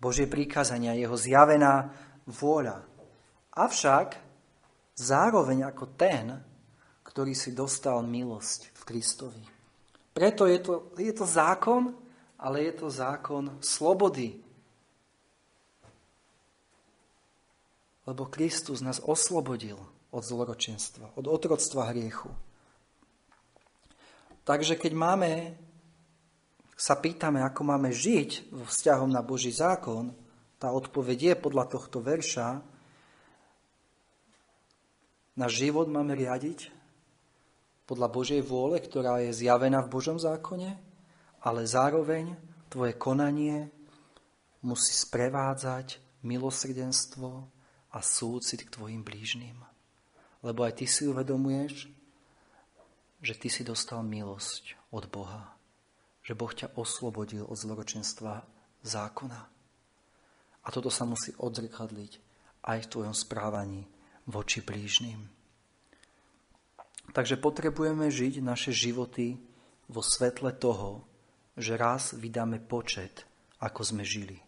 Božie 0.00 0.24
prikázania, 0.24 0.96
jeho 0.96 1.16
zjavená 1.16 1.92
vôľa. 2.24 2.84
Avšak 3.52 4.16
zároveň 4.96 5.68
ako 5.68 5.84
ten, 5.94 6.40
ktorý 7.04 7.36
si 7.36 7.52
dostal 7.52 8.00
milosť 8.02 8.72
v 8.74 8.82
Kristovi. 8.82 9.44
Preto 10.16 10.48
je 10.48 10.58
to, 10.58 10.92
je 10.96 11.12
to 11.12 11.26
zákon, 11.28 11.92
ale 12.40 12.70
je 12.70 12.72
to 12.80 12.88
zákon 12.90 13.60
slobody. 13.60 14.40
Lebo 18.04 18.28
Kristus 18.28 18.84
nás 18.84 19.00
oslobodil 19.00 19.80
od 20.12 20.22
zloročenstva, 20.22 21.16
od 21.16 21.26
otroctva 21.26 21.90
hriechu. 21.90 22.28
Takže 24.44 24.76
keď 24.76 24.92
máme, 24.92 25.30
sa 26.74 26.98
pýtame, 26.98 27.42
ako 27.42 27.62
máme 27.62 27.94
žiť 27.94 28.50
vzťahom 28.54 29.10
na 29.10 29.22
Boží 29.22 29.54
zákon, 29.54 30.10
tá 30.58 30.74
odpoveď 30.74 31.18
je 31.18 31.34
podľa 31.38 31.64
tohto 31.70 32.02
verša, 32.02 32.62
na 35.34 35.50
život 35.50 35.90
máme 35.90 36.14
riadiť 36.14 36.70
podľa 37.90 38.08
Božej 38.10 38.40
vôle, 38.46 38.78
ktorá 38.78 39.18
je 39.18 39.34
zjavená 39.34 39.82
v 39.82 39.92
Božom 39.92 40.16
zákone, 40.16 40.78
ale 41.42 41.60
zároveň 41.66 42.38
tvoje 42.70 42.94
konanie 42.94 43.68
musí 44.64 44.94
sprevádzať 44.94 46.00
milosrdenstvo 46.24 47.44
a 47.92 47.98
súcit 48.00 48.64
k 48.64 48.72
tvojim 48.72 49.04
blížnym. 49.04 49.58
Lebo 50.40 50.64
aj 50.64 50.80
ty 50.80 50.86
si 50.88 51.04
uvedomuješ, 51.04 51.90
že 53.20 53.34
ty 53.36 53.48
si 53.52 53.62
dostal 53.62 54.00
milosť 54.06 54.76
od 54.92 55.04
Boha, 55.08 55.53
že 56.24 56.32
Boh 56.32 56.48
ťa 56.48 56.72
oslobodil 56.80 57.44
od 57.44 57.54
zloročenstva 57.54 58.42
zákona. 58.80 59.40
A 60.64 60.68
toto 60.72 60.88
sa 60.88 61.04
musí 61.04 61.36
odzrkadliť 61.36 62.12
aj 62.64 62.78
v 62.88 62.90
tvojom 62.90 63.12
správaní 63.12 63.84
voči 64.24 64.64
blížnym. 64.64 65.20
Takže 67.12 67.36
potrebujeme 67.36 68.08
žiť 68.08 68.40
naše 68.40 68.72
životy 68.72 69.36
vo 69.92 70.00
svetle 70.00 70.56
toho, 70.56 71.04
že 71.60 71.76
raz 71.76 72.16
vydáme 72.16 72.64
počet, 72.64 73.28
ako 73.60 73.84
sme 73.84 74.02
žili. 74.02 74.40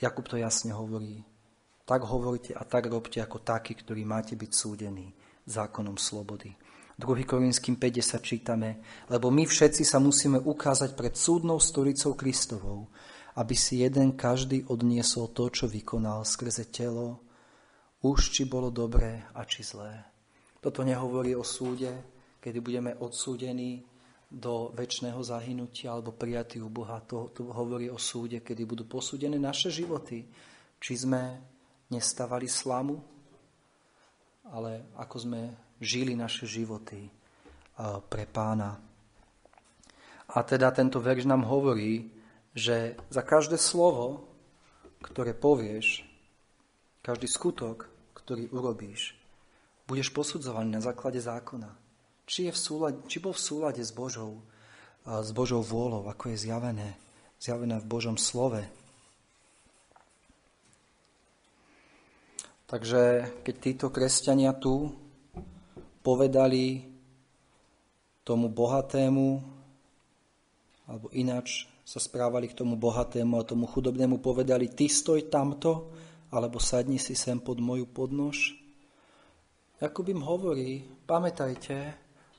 Jakub 0.00 0.24
to 0.24 0.40
jasne 0.40 0.72
hovorí. 0.72 1.20
Tak 1.86 2.02
hovorite 2.02 2.56
a 2.56 2.64
tak 2.66 2.90
robte 2.90 3.22
ako 3.22 3.44
takí, 3.44 3.76
ktorí 3.76 4.02
máte 4.02 4.34
byť 4.34 4.50
súdení 4.50 5.14
zákonom 5.46 5.94
slobody. 6.00 6.50
2. 6.96 7.28
Korinským 7.28 7.76
50 7.76 8.24
čítame, 8.24 8.80
lebo 9.12 9.28
my 9.28 9.44
všetci 9.44 9.84
sa 9.84 10.00
musíme 10.00 10.40
ukázať 10.40 10.96
pred 10.96 11.12
súdnou 11.12 11.60
stolicou 11.60 12.16
Kristovou, 12.16 12.88
aby 13.36 13.52
si 13.52 13.84
jeden 13.84 14.16
každý 14.16 14.64
odniesol 14.72 15.28
to, 15.36 15.52
čo 15.52 15.68
vykonal 15.68 16.24
skrze 16.24 16.72
telo, 16.72 17.20
už 18.00 18.32
či 18.32 18.48
bolo 18.48 18.72
dobré 18.72 19.28
a 19.36 19.44
či 19.44 19.60
zlé. 19.60 20.08
Toto 20.56 20.80
nehovorí 20.80 21.36
o 21.36 21.44
súde, 21.44 21.92
kedy 22.40 22.58
budeme 22.64 22.96
odsúdení 22.96 23.84
do 24.32 24.72
väčšného 24.72 25.20
zahynutia 25.20 25.92
alebo 25.92 26.16
prijatí 26.16 26.64
u 26.64 26.72
Boha. 26.72 27.04
To, 27.12 27.28
to 27.28 27.44
hovorí 27.52 27.92
o 27.92 28.00
súde, 28.00 28.40
kedy 28.40 28.64
budú 28.64 28.88
posúdené 28.88 29.36
naše 29.36 29.68
životy. 29.68 30.24
Či 30.80 31.04
sme 31.04 31.38
nestávali 31.92 32.48
slamu, 32.48 32.98
ale 34.48 34.90
ako 34.96 35.16
sme 35.20 35.65
žili 35.80 36.16
naše 36.16 36.48
životy 36.48 37.08
pre 38.08 38.24
pána. 38.28 38.80
A 40.32 40.38
teda 40.42 40.72
tento 40.74 40.98
verš 40.98 41.28
nám 41.28 41.46
hovorí, 41.46 42.10
že 42.56 42.96
za 43.12 43.20
každé 43.22 43.60
slovo, 43.60 44.26
ktoré 45.04 45.36
povieš, 45.36 46.02
každý 47.04 47.28
skutok, 47.30 47.86
ktorý 48.16 48.50
urobíš, 48.50 49.14
budeš 49.86 50.10
posudzovaný 50.10 50.74
na 50.74 50.82
základe 50.82 51.22
zákona. 51.22 51.70
Či, 52.26 52.50
je 52.50 52.52
v 52.52 52.58
súlade, 52.58 52.98
či 53.06 53.22
bol 53.22 53.30
v 53.30 53.44
súlade 53.44 53.78
s 53.78 53.94
Božou, 53.94 54.42
s 55.06 55.30
Božou 55.30 55.62
vôľou, 55.62 56.10
ako 56.10 56.34
je 56.34 56.42
zjavené, 56.50 56.98
zjavené 57.38 57.78
v 57.78 57.86
Božom 57.86 58.18
slove. 58.18 58.66
Takže 62.66 63.30
keď 63.46 63.54
títo 63.62 63.86
kresťania 63.94 64.50
tu 64.58 64.90
povedali 66.06 66.86
tomu 68.22 68.46
bohatému, 68.46 69.42
alebo 70.86 71.10
ináč 71.10 71.66
sa 71.82 71.98
správali 71.98 72.46
k 72.46 72.62
tomu 72.62 72.78
bohatému 72.78 73.42
a 73.42 73.46
tomu 73.46 73.66
chudobnému, 73.66 74.22
povedali, 74.22 74.70
ty 74.70 74.86
stoj 74.86 75.26
tamto, 75.26 75.90
alebo 76.30 76.62
sadni 76.62 77.02
si 77.02 77.18
sem 77.18 77.42
pod 77.42 77.58
moju 77.58 77.90
podnož, 77.90 78.54
Jakub 79.76 80.08
im 80.08 80.24
hovorí, 80.24 80.88
pamätajte, 81.04 81.76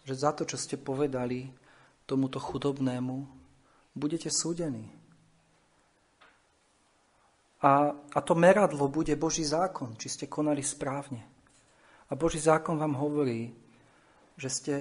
že 0.01 0.13
za 0.17 0.33
to, 0.33 0.41
čo 0.41 0.57
ste 0.57 0.73
povedali 0.73 1.45
tomuto 2.09 2.41
chudobnému, 2.41 3.15
budete 3.93 4.33
súdení. 4.33 4.89
A, 7.61 7.93
a 7.93 8.19
to 8.25 8.33
meradlo 8.33 8.89
bude 8.89 9.13
Boží 9.13 9.45
zákon, 9.45 9.93
či 10.01 10.09
ste 10.09 10.25
konali 10.25 10.65
správne. 10.65 11.36
A 12.07 12.15
Boží 12.15 12.39
zákon 12.39 12.79
vám 12.79 12.95
hovorí, 12.95 13.51
že 14.39 14.49
ste 14.49 14.73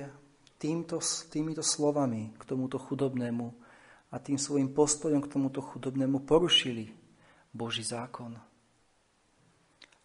týmto, 0.62 1.02
týmito 1.32 1.64
slovami 1.64 2.32
k 2.38 2.42
tomuto 2.46 2.78
chudobnému 2.78 3.46
a 4.12 4.16
tým 4.22 4.38
svojim 4.38 4.70
postojom 4.70 5.24
k 5.24 5.32
tomuto 5.32 5.58
chudobnému 5.58 6.22
porušili 6.22 6.94
Boží 7.50 7.82
zákon. 7.82 8.38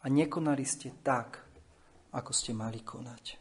A 0.02 0.06
nekonali 0.10 0.66
ste 0.66 0.98
tak, 1.06 1.46
ako 2.10 2.32
ste 2.34 2.58
mali 2.58 2.82
konať. 2.82 3.38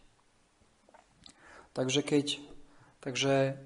Takže 1.73 2.05
keď, 2.05 2.27
takže 3.01 3.57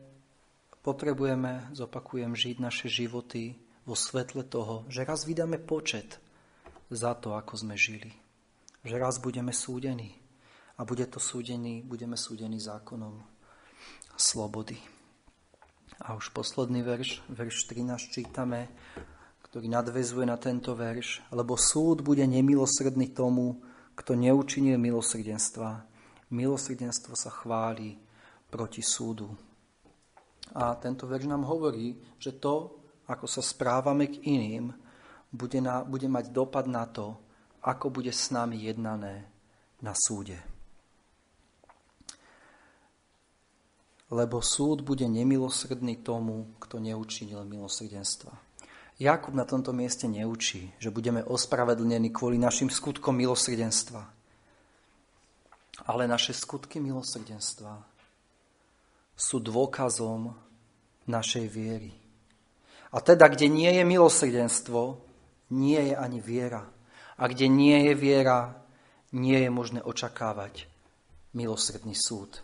potrebujeme, 0.84 1.74
zopakujem, 1.74 2.36
žiť 2.36 2.56
naše 2.60 2.86
životy 2.86 3.58
vo 3.88 3.96
svetle 3.98 4.46
toho, 4.46 4.86
že 4.86 5.02
raz 5.02 5.26
vydáme 5.26 5.58
počet 5.58 6.20
za 6.92 7.16
to, 7.16 7.34
ako 7.34 7.56
sme 7.58 7.74
žili. 7.74 8.23
Že 8.84 9.00
raz 9.00 9.16
budeme 9.16 9.50
súdení. 9.56 10.12
A 10.76 10.84
bude 10.84 11.08
to 11.08 11.16
súdení, 11.16 11.80
budeme 11.80 12.20
súdení 12.20 12.60
zákonom 12.60 13.24
slobody. 14.12 14.76
A 16.04 16.12
už 16.12 16.28
posledný 16.36 16.84
verš, 16.84 17.24
verš 17.32 17.64
13 17.70 18.12
čítame, 18.12 18.68
ktorý 19.48 19.72
nadvezuje 19.72 20.28
na 20.28 20.36
tento 20.36 20.76
verš. 20.76 21.24
Lebo 21.32 21.56
súd 21.56 22.04
bude 22.04 22.26
nemilosrdný 22.28 23.16
tomu, 23.16 23.62
kto 23.94 24.18
neučinil 24.18 24.76
milosrdenstva, 24.76 25.86
milosrdenstvo 26.34 27.14
sa 27.14 27.30
chváli 27.30 27.94
proti 28.50 28.82
súdu. 28.82 29.30
A 30.54 30.74
tento 30.76 31.06
verš 31.06 31.30
nám 31.30 31.46
hovorí, 31.46 31.96
že 32.18 32.36
to, 32.36 32.84
ako 33.06 33.24
sa 33.30 33.40
správame 33.40 34.10
k 34.10 34.20
iným, 34.28 34.74
bude, 35.30 35.58
na, 35.62 35.82
bude 35.86 36.06
mať 36.10 36.30
dopad 36.30 36.66
na 36.66 36.86
to, 36.86 37.18
ako 37.64 37.88
bude 37.88 38.12
s 38.12 38.28
nami 38.28 38.60
jednané 38.60 39.24
na 39.80 39.96
súde. 39.96 40.36
Lebo 44.12 44.44
súd 44.44 44.84
bude 44.84 45.08
nemilosrdný 45.08 46.04
tomu, 46.04 46.52
kto 46.60 46.76
neučinil 46.76 47.42
milosrdenstva. 47.48 48.30
Jakub 49.00 49.34
na 49.34 49.42
tomto 49.42 49.74
mieste 49.74 50.06
neučí, 50.06 50.70
že 50.78 50.92
budeme 50.94 51.24
ospravedlnení 51.24 52.14
kvôli 52.14 52.38
našim 52.38 52.70
skutkom 52.70 53.16
milosrdenstva. 53.16 54.06
Ale 55.88 56.06
naše 56.06 56.30
skutky 56.30 56.78
milosrdenstva 56.78 57.82
sú 59.18 59.42
dôkazom 59.42 60.36
našej 61.10 61.46
viery. 61.50 61.90
A 62.94 63.02
teda, 63.02 63.26
kde 63.26 63.50
nie 63.50 63.66
je 63.74 63.82
milosrdenstvo, 63.82 65.02
nie 65.50 65.90
je 65.90 65.94
ani 65.98 66.22
viera. 66.22 66.62
A 67.18 67.30
kde 67.30 67.46
nie 67.46 67.90
je 67.90 67.94
viera, 67.94 68.58
nie 69.14 69.38
je 69.38 69.50
možné 69.50 69.80
očakávať 69.82 70.66
milosrdný 71.34 71.94
súd. 71.94 72.42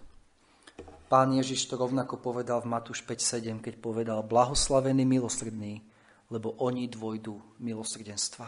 Pán 1.11 1.35
Ježiš 1.35 1.67
to 1.67 1.75
rovnako 1.75 2.23
povedal 2.23 2.63
v 2.63 2.71
Matúš 2.71 3.03
5.7, 3.03 3.59
keď 3.59 3.75
povedal, 3.83 4.23
blahoslavený 4.23 5.03
milosrdný, 5.03 5.83
lebo 6.31 6.55
oni 6.63 6.87
dvojdu 6.87 7.59
milosrdenstva. 7.59 8.47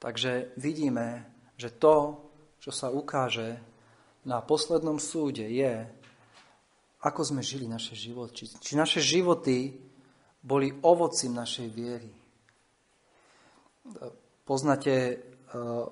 Takže 0.00 0.56
vidíme, 0.56 1.28
že 1.60 1.76
to, 1.76 2.24
čo 2.56 2.72
sa 2.72 2.88
ukáže 2.88 3.60
na 4.24 4.40
poslednom 4.40 4.96
súde, 4.96 5.44
je, 5.44 5.84
ako 7.04 7.20
sme 7.20 7.44
žili 7.44 7.68
naše 7.68 7.92
životy. 7.92 8.32
Či, 8.32 8.44
či 8.64 8.72
naše 8.80 9.04
životy 9.04 9.76
boli 10.40 10.72
ovocím 10.80 11.36
našej 11.36 11.68
viery. 11.68 12.23
Poznáte, 14.44 14.94
eh, 15.52 15.84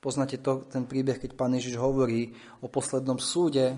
poznáte 0.00 0.36
to, 0.40 0.64
ten 0.68 0.88
príbeh, 0.88 1.20
keď 1.20 1.36
pán 1.36 1.52
Ježiš 1.52 1.76
hovorí 1.76 2.32
o 2.64 2.68
poslednom 2.72 3.20
súde, 3.20 3.76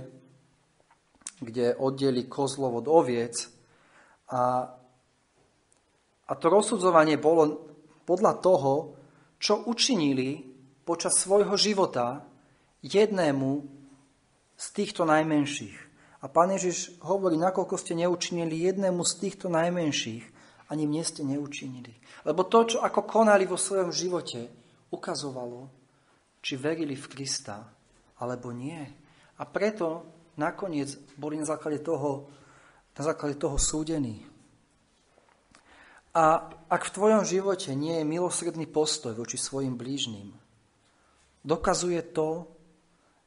kde 1.42 1.74
oddeli 1.74 2.30
kozlov 2.30 2.82
od 2.82 2.86
oviec 2.86 3.50
a 4.30 4.70
a 6.24 6.32
to 6.32 6.48
rozsudzovanie 6.48 7.20
bolo 7.20 7.68
podľa 8.08 8.40
toho, 8.40 8.96
čo 9.36 9.60
učinili 9.68 10.40
počas 10.84 11.20
svojho 11.20 11.52
života 11.56 12.24
jednému 12.80 13.50
z 14.56 14.66
týchto 14.72 15.04
najmenších. 15.04 15.76
A 16.24 16.32
pán 16.32 16.56
Ježiš 16.56 16.96
hovorí, 17.04 17.36
nakoľko 17.36 17.76
ste 17.76 17.92
neučinili 18.00 18.64
jednému 18.64 19.04
z 19.04 19.12
týchto 19.20 19.52
najmenších, 19.52 20.24
ani 20.74 20.90
mne 20.90 21.06
ste 21.06 21.22
neučinili. 21.22 21.94
Lebo 22.26 22.42
to, 22.50 22.66
čo 22.66 22.78
ako 22.82 23.06
konali 23.06 23.46
vo 23.46 23.54
svojom 23.54 23.94
živote, 23.94 24.50
ukazovalo, 24.90 25.70
či 26.42 26.58
verili 26.58 26.98
v 26.98 27.06
Krista, 27.06 27.62
alebo 28.18 28.50
nie. 28.50 28.82
A 29.38 29.42
preto 29.46 30.06
nakoniec 30.34 30.90
boli 31.14 31.38
na 31.38 31.46
základe 31.46 31.78
toho, 31.78 32.26
na 32.98 33.02
základe 33.02 33.38
toho 33.38 33.56
súdení. 33.56 34.26
A 36.14 36.46
ak 36.70 36.82
v 36.90 36.94
tvojom 36.94 37.26
živote 37.26 37.74
nie 37.74 37.98
je 37.98 38.06
milosredný 38.06 38.70
postoj 38.70 39.18
voči 39.18 39.34
svojim 39.34 39.74
blížnym, 39.74 40.30
dokazuje 41.42 41.98
to, 42.14 42.46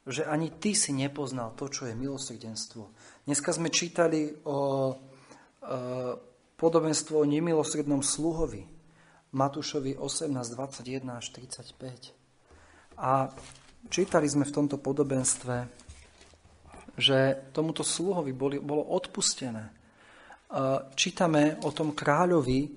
že 0.08 0.24
ani 0.24 0.56
ty 0.56 0.72
si 0.72 0.96
nepoznal 0.96 1.52
to, 1.60 1.68
čo 1.68 1.84
je 1.84 2.00
milosrdenstvo. 2.00 2.88
Dneska 3.28 3.52
sme 3.52 3.68
čítali 3.68 4.32
o 4.48 4.88
e, 4.88 4.96
podobenstvo 6.58 7.22
o 7.22 7.30
nemilosrednom 7.30 8.02
sluhovi, 8.02 8.66
Matúšovi 9.32 9.96
18, 9.96 10.34
21 10.34 11.22
až 11.22 11.26
35. 11.32 12.12
A 12.98 13.30
čítali 13.94 14.26
sme 14.26 14.44
v 14.44 14.56
tomto 14.56 14.82
podobenstve, 14.82 15.70
že 16.98 17.18
tomuto 17.54 17.86
sluhovi 17.86 18.34
boli, 18.34 18.58
bolo 18.58 18.82
odpustené 18.98 19.78
čítame 20.96 21.60
o 21.64 21.70
tom 21.76 21.92
kráľovi, 21.92 22.72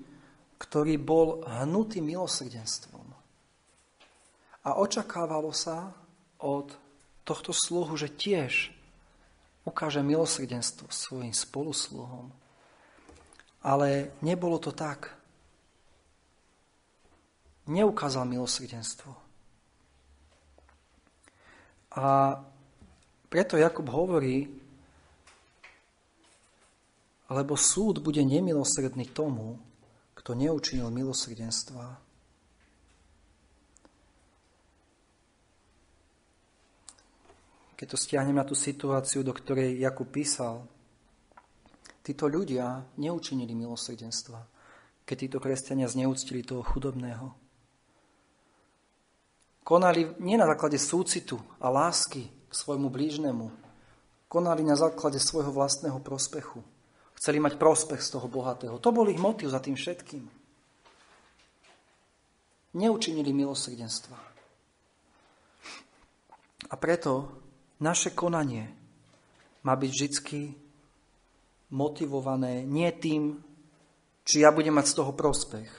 ktorý 0.59 0.93
bol 0.99 1.41
hnutý 1.47 2.03
milosrdenstvom. 2.03 3.07
A 4.61 4.69
očakávalo 4.77 5.49
sa 5.55 5.89
od 6.37 6.69
tohto 7.25 7.49
sluhu, 7.49 7.97
že 7.97 8.13
tiež 8.13 8.69
ukáže 9.65 10.05
milosrdenstvo 10.05 10.89
svojim 10.93 11.33
spolusluhom. 11.33 12.29
Ale 13.61 14.17
nebolo 14.25 14.57
to 14.57 14.73
tak. 14.73 15.13
Neukázal 17.69 18.25
milosrdenstvo. 18.25 19.13
A 21.91 22.05
preto 23.29 23.59
Jakub 23.59 23.85
hovorí, 23.91 24.47
lebo 27.31 27.55
súd 27.55 28.03
bude 28.03 28.19
nemilosredný 28.23 29.07
tomu, 29.15 29.55
kto 30.19 30.35
neučinil 30.35 30.91
milosrdenstva. 30.91 31.95
Keď 37.79 37.87
to 37.87 37.97
stiahnem 37.97 38.35
na 38.35 38.45
tú 38.45 38.53
situáciu, 38.53 39.23
do 39.23 39.33
ktorej 39.33 39.79
Jakub 39.79 40.11
písal, 40.11 40.67
títo 42.11 42.27
ľudia 42.27 42.83
neučinili 42.99 43.55
milosrdenstva, 43.55 44.43
keď 45.07 45.15
títo 45.15 45.39
kresťania 45.39 45.87
zneúctili 45.87 46.43
toho 46.43 46.59
chudobného. 46.59 47.31
Konali 49.63 50.19
nie 50.19 50.35
na 50.35 50.43
základe 50.43 50.75
súcitu 50.75 51.39
a 51.63 51.71
lásky 51.71 52.27
k 52.27 52.51
svojmu 52.51 52.91
blížnemu, 52.91 53.47
konali 54.27 54.59
na 54.59 54.75
základe 54.75 55.23
svojho 55.23 55.55
vlastného 55.55 56.03
prospechu. 56.03 56.59
Chceli 57.15 57.39
mať 57.39 57.55
prospech 57.55 58.03
z 58.03 58.19
toho 58.19 58.27
bohatého. 58.27 58.75
To 58.83 58.91
bol 58.91 59.07
ich 59.07 59.21
motiv 59.21 59.47
za 59.47 59.63
tým 59.63 59.79
všetkým. 59.79 60.27
Neučinili 62.75 63.31
milosrdenstva. 63.31 64.17
A 66.67 66.73
preto 66.75 67.39
naše 67.79 68.11
konanie 68.11 68.67
má 69.63 69.79
byť 69.79 69.89
vždy 69.95 70.07
motivované 71.71 72.67
nie 72.67 72.91
tým, 72.91 73.39
či 74.21 74.43
ja 74.43 74.53
budem 74.53 74.75
mať 74.75 74.91
z 74.91 74.97
toho 75.01 75.11
prospech, 75.15 75.71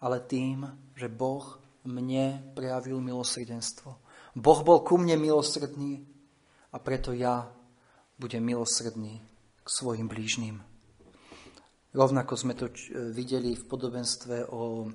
ale 0.00 0.22
tým, 0.24 0.64
že 0.94 1.10
Boh 1.10 1.44
mne 1.84 2.54
prejavil 2.54 3.02
milosrdenstvo. 3.02 3.90
Boh 4.38 4.60
bol 4.62 4.86
ku 4.86 4.96
mne 4.96 5.18
milosrdný 5.18 6.02
a 6.70 6.76
preto 6.78 7.10
ja 7.10 7.48
budem 8.18 8.42
milosrdný 8.44 9.18
k 9.62 9.68
svojim 9.68 10.06
blížnym. 10.06 10.62
Rovnako 11.94 12.34
sme 12.36 12.54
to 12.54 12.68
videli 13.10 13.56
v 13.56 13.64
podobenstve 13.64 14.52
o, 14.52 14.86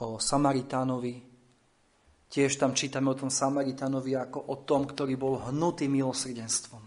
o 0.00 0.06
Samaritánovi. 0.16 1.14
Tiež 2.26 2.58
tam 2.58 2.74
čítame 2.74 3.12
o 3.12 3.18
tom 3.18 3.30
Samaritánovi 3.30 4.16
ako 4.16 4.38
o 4.50 4.56
tom, 4.64 4.88
ktorý 4.88 5.14
bol 5.14 5.38
hnutý 5.52 5.86
milosrdenstvom. 5.86 6.82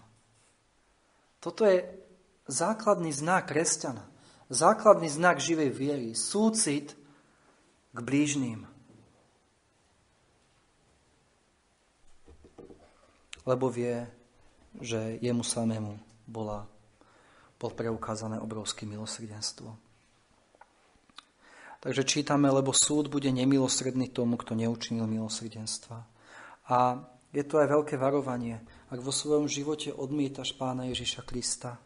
Toto 1.40 1.64
je 1.64 1.80
základný 2.50 3.14
znak 3.14 3.54
kresťana. 3.54 4.04
Základný 4.50 5.08
znak 5.08 5.38
živej 5.38 5.70
viery. 5.70 6.18
Súcit 6.18 6.98
k 7.94 8.00
blížným. 8.02 8.66
lebo 13.50 13.66
vie, 13.74 14.06
že 14.78 15.18
jemu 15.26 15.42
samému 15.42 15.98
bola, 16.30 16.70
bol 17.58 17.74
preukázané 17.74 18.38
obrovské 18.38 18.86
milosrdenstvo. 18.86 19.74
Takže 21.80 22.04
čítame, 22.06 22.52
lebo 22.54 22.76
súd 22.76 23.10
bude 23.10 23.32
nemilosredný 23.34 24.14
tomu, 24.14 24.38
kto 24.38 24.54
neučinil 24.54 25.10
milosrdenstva. 25.10 26.06
A 26.70 26.78
je 27.34 27.42
to 27.42 27.58
aj 27.58 27.72
veľké 27.72 27.96
varovanie, 27.98 28.62
ak 28.94 29.00
vo 29.02 29.10
svojom 29.10 29.50
živote 29.50 29.90
odmietaš 29.90 30.54
pána 30.54 30.86
Ježiša 30.92 31.26
Krista 31.26 31.82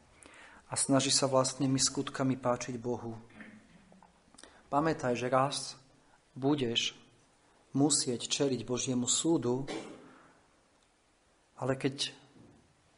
a 0.74 0.76
snaží 0.76 1.13
sa 1.13 1.30
vlastnými 1.30 1.78
skutkami 1.78 2.41
páčiť 2.41 2.82
Bohu. 2.82 3.13
Pamätaj, 4.74 5.13
že 5.13 5.30
raz 5.30 5.78
budeš 6.34 6.97
musieť 7.78 8.26
čeliť 8.26 8.65
Božiemu 8.65 9.05
súdu 9.05 9.69
ale 11.63 11.80
keď 11.80 12.11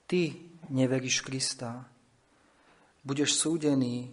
ty 0.10 0.34
neveríš 0.74 1.22
Krista, 1.22 1.86
budeš 3.06 3.38
súdený 3.38 4.10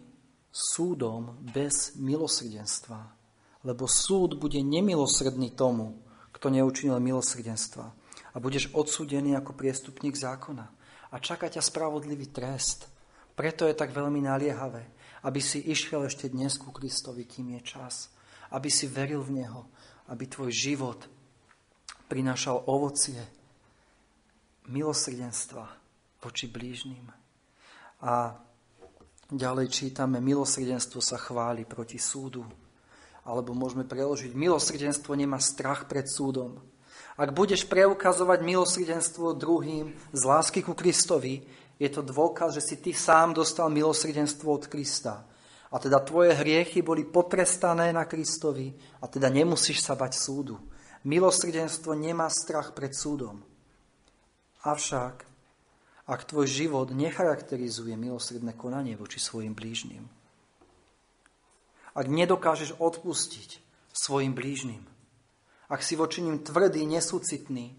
súdom 0.53 1.41
bez 1.41 1.97
milosrdenstva, 1.97 3.01
lebo 3.65 3.89
súd 3.89 4.37
bude 4.37 4.61
nemilosredný 4.61 5.57
tomu, 5.57 5.97
kto 6.37 6.53
neučinil 6.53 7.01
milosrdenstva. 7.01 7.97
A 8.33 8.37
budeš 8.37 8.69
odsúdený 8.77 9.33
ako 9.41 9.57
priestupník 9.57 10.13
zákona. 10.21 10.69
A 11.13 11.17
čaká 11.17 11.49
ťa 11.49 11.65
spravodlivý 11.65 12.29
trest. 12.29 12.92
Preto 13.33 13.65
je 13.65 13.75
tak 13.77 13.97
veľmi 13.97 14.21
naliehavé, 14.25 14.85
aby 15.25 15.41
si 15.41 15.65
išiel 15.65 16.05
ešte 16.05 16.29
dnes 16.29 16.61
ku 16.61 16.69
Kristovi, 16.69 17.25
kým 17.25 17.57
je 17.59 17.61
čas. 17.65 18.13
Aby 18.53 18.69
si 18.69 18.85
veril 18.85 19.25
v 19.25 19.41
Neho, 19.41 19.73
aby 20.13 20.29
tvoj 20.29 20.53
život 20.53 21.09
prinášal 22.13 22.69
ovocie, 22.69 23.17
milosrdenstva 24.69 25.65
voči 26.21 26.47
blížnym. 26.47 27.09
A 28.05 28.37
ďalej 29.33 29.73
čítame, 29.73 30.21
milosrdenstvo 30.21 31.01
sa 31.01 31.17
chváli 31.17 31.65
proti 31.65 31.97
súdu. 31.97 32.45
Alebo 33.25 33.55
môžeme 33.57 33.87
preložiť, 33.87 34.35
milosrdenstvo 34.37 35.17
nemá 35.17 35.41
strach 35.41 35.89
pred 35.89 36.05
súdom. 36.05 36.61
Ak 37.17 37.33
budeš 37.37 37.69
preukazovať 37.69 38.41
milosrdenstvo 38.41 39.37
druhým 39.37 39.93
z 40.13 40.23
lásky 40.25 40.65
ku 40.65 40.73
Kristovi, 40.73 41.45
je 41.81 41.89
to 41.89 42.03
dôkaz, 42.05 42.57
že 42.57 42.63
si 42.63 42.77
ty 42.79 42.93
sám 42.93 43.37
dostal 43.37 43.73
milosrdenstvo 43.73 44.49
od 44.53 44.65
Krista. 44.69 45.25
A 45.73 45.81
teda 45.81 46.05
tvoje 46.05 46.37
hriechy 46.37 46.85
boli 46.85 47.09
potrestané 47.09 47.97
na 47.97 48.05
Kristovi 48.05 48.77
a 49.01 49.09
teda 49.09 49.33
nemusíš 49.33 49.81
sa 49.81 49.97
bať 49.97 50.13
súdu. 50.13 50.61
Milosrdenstvo 51.09 51.97
nemá 51.97 52.29
strach 52.29 52.77
pred 52.77 52.93
súdom. 52.93 53.41
Avšak, 54.63 55.27
ak 56.07 56.21
tvoj 56.29 56.47
život 56.47 56.93
necharakterizuje 56.93 57.97
milosredné 57.97 58.53
konanie 58.55 58.95
voči 58.95 59.19
svojim 59.19 59.57
blížnym, 59.57 60.07
ak 61.93 62.07
nedokážeš 62.07 62.77
odpustiť 62.79 63.59
svojim 63.91 64.37
blížnym, 64.37 64.85
ak 65.73 65.81
si 65.81 65.97
voči 65.97 66.21
ním 66.21 66.45
tvrdý, 66.45 66.85
nesúcitný, 66.85 67.73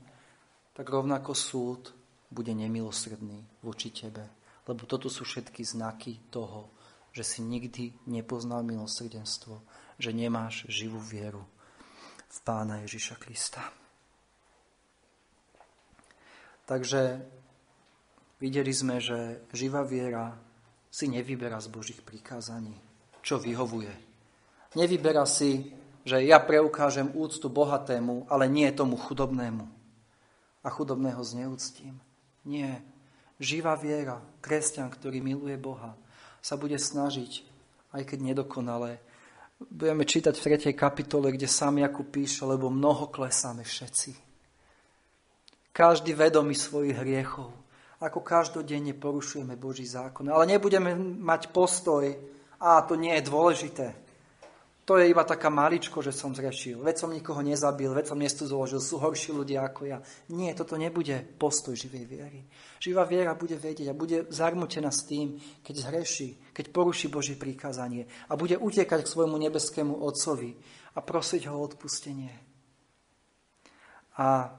tak 0.74 0.90
rovnako 0.90 1.38
súd 1.38 1.94
bude 2.34 2.52
nemilosredný 2.58 3.46
voči 3.62 3.94
tebe. 3.94 4.26
Lebo 4.66 4.90
toto 4.90 5.08
sú 5.08 5.22
všetky 5.22 5.62
znaky 5.62 6.18
toho, 6.34 6.74
že 7.14 7.22
si 7.22 7.46
nikdy 7.46 7.94
nepoznal 8.10 8.66
milosrdenstvo, 8.66 9.62
že 10.02 10.10
nemáš 10.10 10.66
živú 10.66 10.98
vieru 10.98 11.46
v 12.34 12.38
Pána 12.42 12.82
Ježiša 12.82 13.22
Krista. 13.22 13.62
Takže 16.66 17.22
videli 18.42 18.74
sme, 18.74 18.98
že 18.98 19.46
živá 19.54 19.86
viera 19.86 20.34
si 20.90 21.06
nevyberá 21.06 21.62
z 21.62 21.70
Božích 21.70 22.02
prikázaní, 22.02 22.74
čo 23.22 23.38
vyhovuje. 23.38 23.94
Nevyberá 24.74 25.30
si, 25.30 25.70
že 26.04 26.20
ja 26.26 26.42
preukážem 26.44 27.14
úctu 27.16 27.48
bohatému, 27.48 28.28
ale 28.28 28.52
nie 28.52 28.68
tomu 28.76 29.00
chudobnému. 29.00 29.66
A 30.64 30.68
chudobného 30.72 31.24
zneúctím. 31.24 32.03
Nie. 32.44 32.84
Živá 33.40 33.76
viera, 33.76 34.22
kresťan, 34.44 34.92
ktorý 34.92 35.20
miluje 35.20 35.56
Boha, 35.58 35.96
sa 36.44 36.60
bude 36.60 36.76
snažiť, 36.76 37.44
aj 37.96 38.04
keď 38.04 38.20
nedokonale. 38.20 39.00
Budeme 39.64 40.04
čítať 40.04 40.36
v 40.36 40.74
3. 40.74 40.76
kapitole, 40.76 41.32
kde 41.32 41.48
sám 41.48 41.80
Jakub 41.80 42.08
píše, 42.12 42.44
lebo 42.44 42.68
mnoho 42.68 43.08
klesáme 43.08 43.64
všetci. 43.64 44.12
Každý 45.72 46.14
vedomý 46.14 46.54
svojich 46.54 47.00
hriechov. 47.00 47.50
Ako 48.04 48.20
každodenne 48.20 48.92
porušujeme 48.92 49.56
Boží 49.56 49.88
zákon. 49.88 50.28
Ale 50.28 50.44
nebudeme 50.44 50.92
mať 51.00 51.56
postoj, 51.56 52.04
a 52.60 52.84
to 52.84 53.00
nie 53.00 53.16
je 53.16 53.28
dôležité. 53.28 53.88
To 54.84 55.00
je 55.00 55.08
iba 55.08 55.24
taká 55.24 55.48
maličko, 55.48 56.04
že 56.04 56.12
som 56.12 56.36
zrešil. 56.36 56.84
Veď 56.84 56.96
som 57.00 57.16
nikoho 57.16 57.40
nezabil, 57.40 57.88
veď 57.88 58.12
som 58.12 58.20
miesto 58.20 58.44
zložil, 58.44 58.84
sú 58.84 59.00
horší 59.00 59.32
ľudia 59.32 59.64
ako 59.64 59.88
ja. 59.88 60.04
Nie, 60.36 60.52
toto 60.52 60.76
nebude 60.76 61.24
postoj 61.40 61.72
živej 61.72 62.04
viery. 62.04 62.44
Živá 62.84 63.08
viera 63.08 63.32
bude 63.32 63.56
vedieť 63.56 63.96
a 63.96 63.96
bude 63.96 64.28
zarmutená 64.28 64.92
s 64.92 65.08
tým, 65.08 65.40
keď 65.64 65.88
zhreší, 65.88 66.52
keď 66.52 66.76
poruší 66.76 67.08
Božie 67.08 67.40
prikázanie 67.40 68.12
a 68.28 68.36
bude 68.36 68.60
utekať 68.60 69.08
k 69.08 69.12
svojmu 69.16 69.40
nebeskému 69.40 70.04
Otcovi 70.04 70.52
a 70.94 71.00
prosiť 71.00 71.48
ho 71.48 71.56
o 71.56 71.64
odpustenie. 71.64 72.36
A 74.20 74.52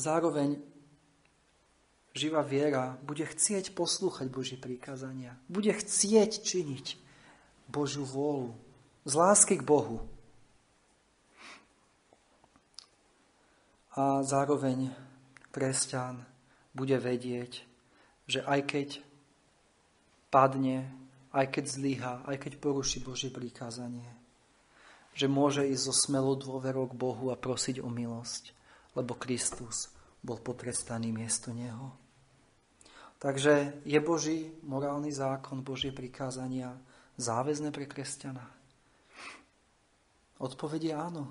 Zároveň 0.00 0.56
živá 2.14 2.40
viera 2.40 2.96
bude 3.04 3.26
chcieť 3.26 3.76
poslúchať 3.76 4.32
Božie 4.32 4.56
príkazania. 4.56 5.36
Bude 5.44 5.76
chcieť 5.76 6.40
činiť 6.40 6.86
Božiu 7.68 8.08
vôľu. 8.08 8.54
Z 9.08 9.12
lásky 9.16 9.56
k 9.56 9.64
Bohu. 9.64 10.04
A 13.96 14.20
zároveň 14.20 14.92
kresťan 15.48 16.20
bude 16.76 17.00
vedieť, 17.00 17.64
že 18.28 18.44
aj 18.44 18.60
keď 18.68 18.88
padne, 20.28 20.86
aj 21.32 21.48
keď 21.48 21.64
zlyha, 21.64 22.14
aj 22.28 22.36
keď 22.44 22.52
poruší 22.60 23.00
Božie 23.00 23.32
prikázanie, 23.32 24.06
že 25.16 25.26
môže 25.26 25.64
ísť 25.64 25.84
so 25.90 25.94
smelou 25.96 26.36
dôverou 26.36 26.86
k 26.86 26.94
Bohu 26.94 27.32
a 27.32 27.40
prosiť 27.40 27.80
o 27.80 27.88
milosť, 27.88 28.52
lebo 28.94 29.16
Kristus 29.16 29.90
bol 30.20 30.38
potrestaný 30.38 31.08
miesto 31.10 31.56
Neho. 31.56 31.96
Takže 33.16 33.80
je 33.88 33.98
Boží 34.00 34.52
morálny 34.60 35.08
zákon, 35.08 35.64
Božie 35.64 35.88
prikázania 35.88 36.76
záväzné 37.16 37.72
pre 37.72 37.88
kresťana? 37.88 38.59
Odpovedie 40.40 40.96
áno. 40.96 41.28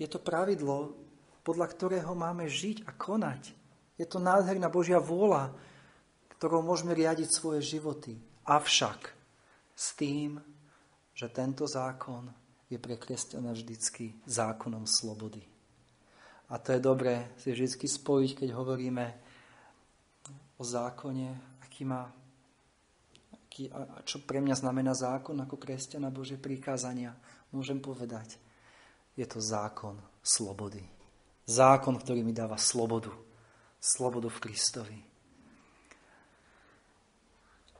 Je 0.00 0.08
to 0.08 0.16
pravidlo, 0.16 0.96
podľa 1.44 1.66
ktorého 1.68 2.12
máme 2.16 2.48
žiť 2.48 2.88
a 2.88 2.96
konať. 2.96 3.52
Je 4.00 4.04
to 4.08 4.20
nádherná 4.20 4.72
Božia 4.72 5.00
vôľa, 5.00 5.52
ktorou 6.36 6.60
môžeme 6.60 6.92
riadiť 6.92 7.28
svoje 7.32 7.64
životy. 7.64 8.16
Avšak 8.44 9.12
s 9.72 9.86
tým, 9.96 10.40
že 11.16 11.28
tento 11.32 11.64
zákon 11.64 12.28
je 12.68 12.76
pre 12.76 13.00
kresťana 13.00 13.56
vždycky 13.56 14.16
zákonom 14.28 14.84
slobody. 14.84 15.40
A 16.52 16.60
to 16.60 16.76
je 16.76 16.80
dobré 16.80 17.32
si 17.40 17.50
vždy 17.52 17.68
spojiť, 17.88 18.30
keď 18.44 18.48
hovoríme 18.52 19.06
o 20.56 20.62
zákone, 20.62 21.60
aký 21.64 21.84
má, 21.84 22.08
aký, 23.56 23.72
a 23.72 24.04
čo 24.04 24.20
pre 24.20 24.44
mňa 24.44 24.52
znamená 24.60 24.92
zákon 24.92 25.40
ako 25.40 25.56
kresťana 25.56 26.12
Bože 26.12 26.36
prikázania. 26.36 27.16
Môžem 27.56 27.80
povedať, 27.80 28.36
je 29.16 29.24
to 29.24 29.40
zákon 29.40 29.96
slobody. 30.20 30.84
Zákon, 31.48 31.96
ktorý 31.96 32.20
mi 32.20 32.36
dáva 32.36 32.60
slobodu. 32.60 33.08
Slobodu 33.80 34.28
v 34.28 34.42
Kristovi. 34.44 34.98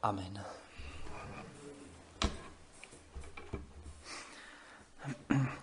Amen. 0.00 0.40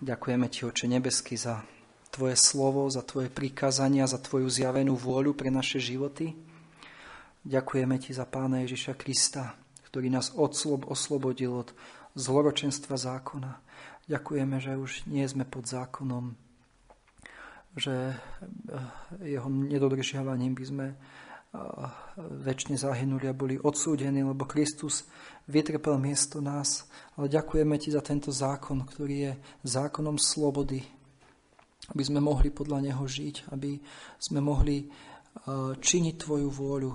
Ďakujeme 0.04 0.46
Ti, 0.52 0.68
Oče 0.68 0.86
nebeský, 0.86 1.34
za 1.34 1.64
Tvoje 2.12 2.36
slovo, 2.38 2.86
za 2.92 3.02
Tvoje 3.02 3.32
prikázania, 3.32 4.06
za 4.06 4.20
Tvoju 4.20 4.46
zjavenú 4.46 4.94
vôľu 4.94 5.32
pre 5.32 5.48
naše 5.48 5.80
životy. 5.80 6.36
Ďakujeme 7.42 7.96
Ti 7.96 8.12
za 8.12 8.28
Pána 8.28 8.62
Ježiša 8.68 8.94
Krista, 9.00 9.63
ktorý 9.94 10.10
nás 10.10 10.34
odslob, 10.34 10.90
oslobodil 10.90 11.62
od 11.62 11.70
zloročenstva 12.18 12.98
zákona. 12.98 13.62
Ďakujeme, 14.10 14.58
že 14.58 14.74
už 14.74 15.06
nie 15.06 15.22
sme 15.22 15.46
pod 15.46 15.70
zákonom, 15.70 16.34
že 17.78 18.10
eh, 18.10 18.18
jeho 19.22 19.46
nedodržiavaním 19.46 20.58
by 20.58 20.64
sme 20.66 20.86
eh, 20.90 20.98
väčšine 22.18 22.74
zahynuli 22.74 23.30
a 23.30 23.38
boli 23.38 23.54
odsúdení, 23.54 24.26
lebo 24.26 24.50
Kristus 24.50 25.06
vytrpel 25.46 25.94
miesto 26.02 26.42
nás. 26.42 26.90
Ale 27.14 27.30
ďakujeme 27.30 27.78
Ti 27.78 27.94
za 27.94 28.02
tento 28.02 28.34
zákon, 28.34 28.82
ktorý 28.82 29.30
je 29.30 29.32
zákonom 29.62 30.18
slobody, 30.18 30.82
aby 31.94 32.02
sme 32.02 32.18
mohli 32.18 32.50
podľa 32.50 32.82
Neho 32.82 33.06
žiť, 33.06 33.54
aby 33.54 33.78
sme 34.18 34.42
mohli 34.42 34.82
e, 34.82 34.86
činiť 35.76 36.14
Tvoju 36.16 36.48
vôľu, 36.48 36.92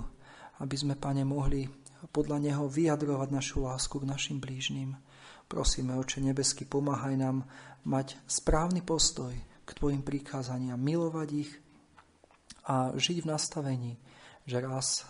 aby 0.60 0.74
sme, 0.74 0.98
Pane, 0.98 1.22
mohli 1.22 1.62
podľa 2.10 2.38
Neho 2.42 2.66
vyjadrovať 2.66 3.28
našu 3.30 3.62
lásku 3.62 3.96
k 3.98 4.08
našim 4.08 4.38
blížnym. 4.42 4.98
Prosíme, 5.50 5.98
Oče 5.98 6.22
nebesky, 6.22 6.66
pomáhaj 6.66 7.18
nám 7.18 7.46
mať 7.86 8.18
správny 8.26 8.82
postoj 8.82 9.34
k 9.66 9.70
Tvojim 9.70 10.02
prikázaniam, 10.02 10.78
milovať 10.78 11.28
ich 11.34 11.50
a 12.66 12.94
žiť 12.94 13.22
v 13.22 13.30
nastavení, 13.30 13.92
že 14.46 14.58
raz 14.62 15.06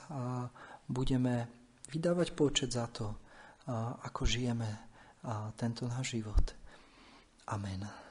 budeme 0.89 1.49
vydávať 1.93 2.29
počet 2.37 2.73
za 2.73 2.89
to, 2.89 3.17
ako 4.05 4.25
žijeme 4.25 4.69
tento 5.57 5.85
náš 5.89 6.17
život. 6.17 6.57
Amen. 7.49 8.10